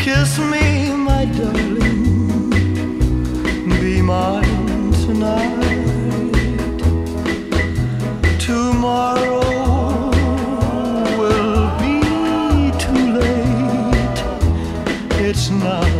Kiss 0.00 0.38
me, 0.38 0.94
my 0.96 1.26
darling. 1.26 2.48
Be 3.80 4.00
mine 4.00 4.92
tonight. 5.04 6.80
Tomorrow 8.38 10.10
will 11.18 11.68
be 11.80 12.00
too 12.78 13.04
late. 13.20 14.20
It's 15.28 15.50
now 15.50 15.99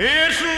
It's 0.00 0.57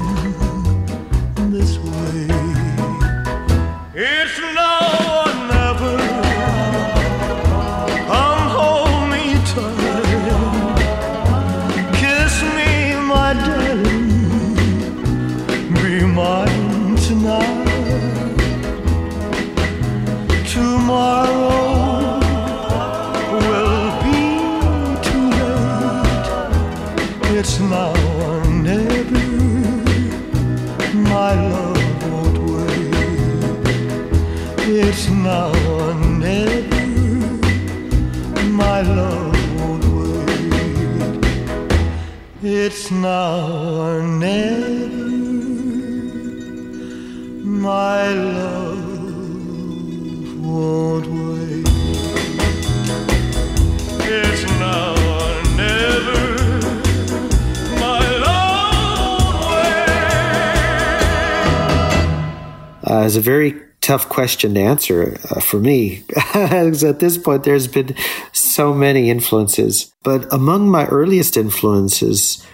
a 63.21 63.23
very 63.23 63.61
tough 63.81 64.09
question 64.09 64.55
to 64.55 64.59
answer 64.59 65.17
uh, 65.29 65.39
for 65.39 65.59
me. 65.59 66.03
because 66.07 66.83
at 66.83 66.99
this 66.99 67.17
point, 67.17 67.43
there's 67.43 67.67
been 67.67 67.95
so 68.31 68.73
many 68.73 69.09
influences. 69.09 69.93
But 70.03 70.31
among 70.33 70.69
my 70.69 70.85
earliest 70.87 71.37
influences 71.37 72.45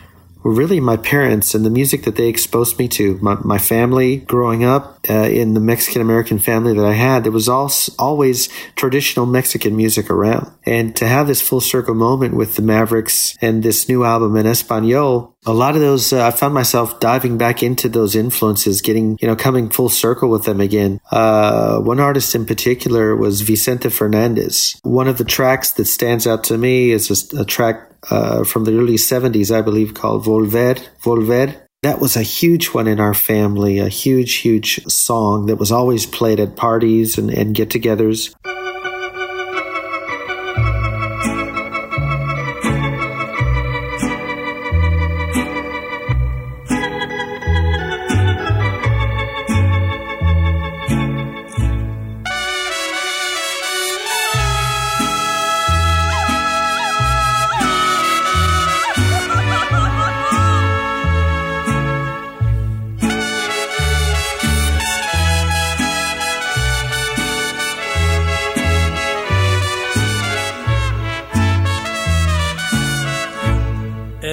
really 0.50 0.80
my 0.80 0.98
parents 0.98 1.54
and 1.54 1.66
the 1.66 1.70
music 1.70 2.04
that 2.04 2.16
they 2.16 2.28
exposed 2.28 2.78
me 2.80 2.88
to. 2.90 3.18
My, 3.20 3.36
my 3.44 3.58
family 3.58 4.18
growing 4.18 4.64
up 4.64 5.00
uh, 5.10 5.14
in 5.14 5.54
the 5.54 5.60
Mexican 5.60 6.02
American 6.02 6.40
family 6.40 6.74
that 6.74 6.86
I 6.86 6.94
had, 6.94 7.24
there 7.24 7.32
was 7.32 7.50
all, 7.50 7.72
always 7.98 8.50
traditional 8.76 9.26
Mexican 9.26 9.76
music 9.76 10.10
around. 10.10 10.52
And 10.66 10.96
to 10.98 11.08
have 11.08 11.28
this 11.28 11.42
full 11.42 11.62
circle 11.62 11.96
moment 11.96 12.36
with 12.36 12.56
the 12.56 12.62
Mavericks 12.62 13.36
and 13.42 13.64
this 13.64 13.88
new 13.88 14.04
album 14.04 14.36
En 14.38 14.46
Español, 14.46 15.34
a 15.46 15.54
lot 15.54 15.76
of 15.76 15.82
those, 15.82 16.12
uh, 16.12 16.28
I 16.28 16.32
found 16.32 16.54
myself 16.54 17.00
diving 17.00 17.38
back 17.38 17.64
into 17.64 17.88
those 17.88 18.16
influences, 18.16 18.82
getting, 18.82 19.18
you 19.22 19.28
know, 19.28 19.36
coming 19.36 19.70
full 19.70 19.88
circle 19.88 20.30
with 20.30 20.44
them 20.44 20.60
again. 20.60 21.00
Uh, 21.10 21.80
one 21.80 22.02
artist 22.02 22.36
in 22.36 22.46
particular 22.46 23.16
was 23.16 23.42
Vicente 23.42 23.90
Fernandez. 23.90 24.78
One 24.84 25.08
of 25.08 25.18
the 25.18 25.24
tracks 25.24 25.72
that 25.72 25.86
stands 25.86 26.28
out 26.28 26.44
to 26.46 26.58
me 26.58 26.92
is 26.92 27.34
a, 27.34 27.42
a 27.42 27.46
track 27.46 27.87
uh, 28.10 28.44
from 28.44 28.66
the 28.66 28.78
early 28.78 28.96
70s, 28.96 29.56
I 29.56 29.62
believe, 29.62 29.94
called 29.94 30.26
Volver. 30.26 30.82
Volver. 31.02 31.60
That 31.84 32.00
was 32.00 32.16
a 32.16 32.24
huge 32.24 32.68
one 32.68 32.88
in 32.88 33.00
our 33.00 33.14
family, 33.14 33.80
a 33.80 33.88
huge, 33.88 34.36
huge 34.36 34.84
song 34.86 35.46
that 35.46 35.58
was 35.58 35.72
always 35.72 36.06
played 36.06 36.40
at 36.40 36.56
parties 36.56 37.18
and, 37.18 37.30
and 37.30 37.54
get 37.54 37.70
togethers. 37.70 38.34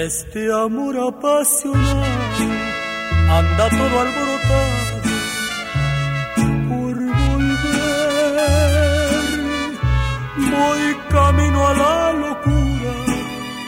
Este 0.05 0.53
amor 0.53 0.95
apasionado 0.99 2.03
anda 3.39 3.71
todo 3.71 4.01
alborotado 4.05 4.77
por 6.69 6.97
volver. 7.21 7.95
Voy 10.53 10.83
camino 11.09 11.59
a 11.69 11.73
la 11.83 12.13
locura 12.13 12.93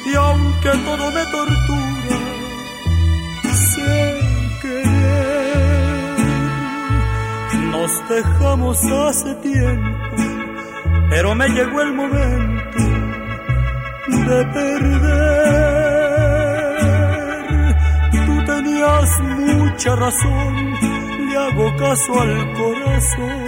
y 0.05 0.15
aunque 0.15 0.71
todo 0.85 1.05
me 1.17 1.25
tortura, 1.37 2.17
sé 3.73 3.95
querer. 4.61 6.19
Nos 7.71 7.93
dejamos 8.11 8.77
hace 8.85 9.35
tiempo, 9.37 10.17
pero 11.09 11.35
me 11.35 11.49
llegó 11.49 11.81
el 11.81 11.95
momento 11.95 12.79
de 14.07 14.45
perder. 14.53 15.76
Tenías 18.87 19.21
mucha 19.21 19.97
razón, 19.97 20.75
le 21.29 21.37
hago 21.37 21.77
caso 21.77 22.21
al 22.21 22.53
corazón. 22.53 23.47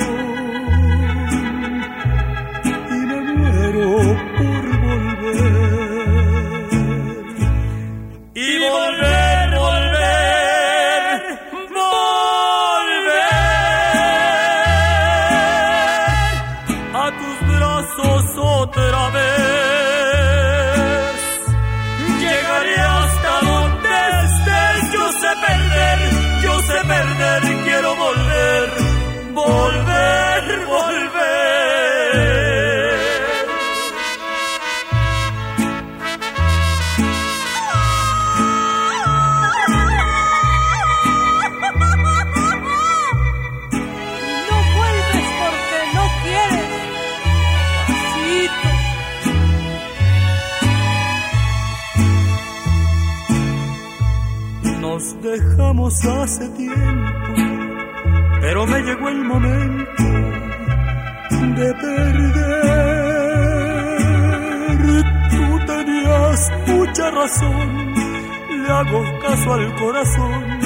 Y 2.65 2.97
me 3.07 3.21
muero 3.35 4.28
hace 55.89 56.47
tiempo, 56.51 57.35
pero 58.41 58.67
me 58.67 58.79
llegó 58.83 59.09
el 59.09 59.25
momento 59.25 60.03
de 61.57 61.75
perder. 61.75 62.69
Tú 65.31 65.67
tenías 65.67 66.53
mucha 66.67 67.11
razón, 67.11 67.95
le 68.63 68.71
hago 68.71 69.03
caso 69.23 69.55
al 69.55 69.75
corazón 69.77 70.58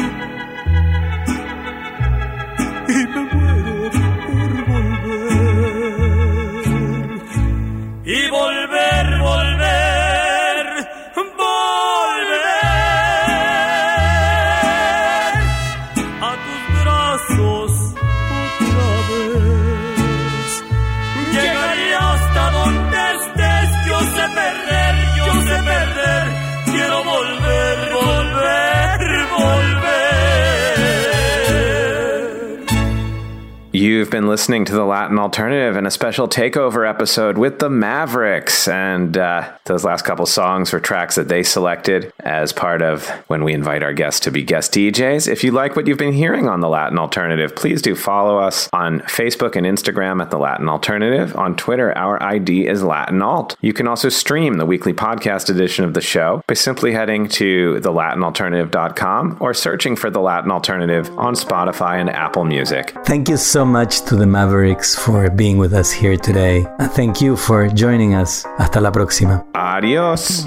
been 34.12 34.28
listening 34.28 34.66
to 34.66 34.74
the 34.74 34.84
Latin 34.84 35.18
Alternative 35.18 35.74
and 35.74 35.86
a 35.86 35.90
special 35.90 36.28
takeover 36.28 36.88
episode 36.88 37.38
with 37.38 37.58
the 37.58 37.70
Mavericks. 37.70 38.68
And 38.68 39.16
uh, 39.16 39.50
those 39.64 39.84
last 39.84 40.02
couple 40.02 40.26
songs 40.26 40.70
were 40.70 40.80
tracks 40.80 41.14
that 41.14 41.28
they 41.28 41.42
selected 41.42 42.12
as 42.20 42.52
part 42.52 42.82
of 42.82 43.08
when 43.28 43.42
we 43.42 43.54
invite 43.54 43.82
our 43.82 43.94
guests 43.94 44.20
to 44.20 44.30
be 44.30 44.42
guest 44.42 44.74
DJs. 44.74 45.28
If 45.28 45.42
you 45.42 45.50
like 45.50 45.74
what 45.74 45.86
you've 45.86 45.98
been 45.98 46.12
hearing 46.12 46.46
on 46.46 46.60
the 46.60 46.68
Latin 46.68 46.98
Alternative, 46.98 47.56
please 47.56 47.80
do 47.80 47.94
follow 47.94 48.38
us 48.38 48.68
on 48.74 49.00
Facebook 49.00 49.56
and 49.56 49.66
Instagram 49.66 50.20
at 50.20 50.30
the 50.30 50.38
Latin 50.38 50.68
Alternative. 50.68 51.34
On 51.36 51.56
Twitter, 51.56 51.96
our 51.96 52.22
ID 52.22 52.68
is 52.68 52.82
Latin 52.82 53.22
Alt. 53.22 53.56
You 53.62 53.72
can 53.72 53.88
also 53.88 54.10
stream 54.10 54.58
the 54.58 54.66
weekly 54.66 54.92
podcast 54.92 55.48
edition 55.48 55.86
of 55.86 55.94
the 55.94 56.02
show 56.02 56.42
by 56.46 56.54
simply 56.54 56.92
heading 56.92 57.28
to 57.28 57.80
thelatinalternative.com 57.80 59.38
or 59.40 59.54
searching 59.54 59.96
for 59.96 60.10
the 60.10 60.20
Latin 60.20 60.50
Alternative 60.50 61.08
on 61.18 61.34
Spotify 61.34 61.98
and 61.98 62.10
Apple 62.10 62.44
Music. 62.44 62.94
Thank 63.06 63.30
you 63.30 63.38
so 63.38 63.64
much 63.64 64.01
to 64.06 64.16
the 64.16 64.26
Mavericks 64.26 64.94
for 64.94 65.30
being 65.30 65.58
with 65.58 65.72
us 65.72 65.90
here 65.90 66.16
today. 66.16 66.66
Thank 66.94 67.20
you 67.20 67.36
for 67.36 67.68
joining 67.68 68.14
us. 68.14 68.44
Hasta 68.58 68.80
la 68.80 68.90
próxima. 68.90 69.44
Adios. 69.54 70.46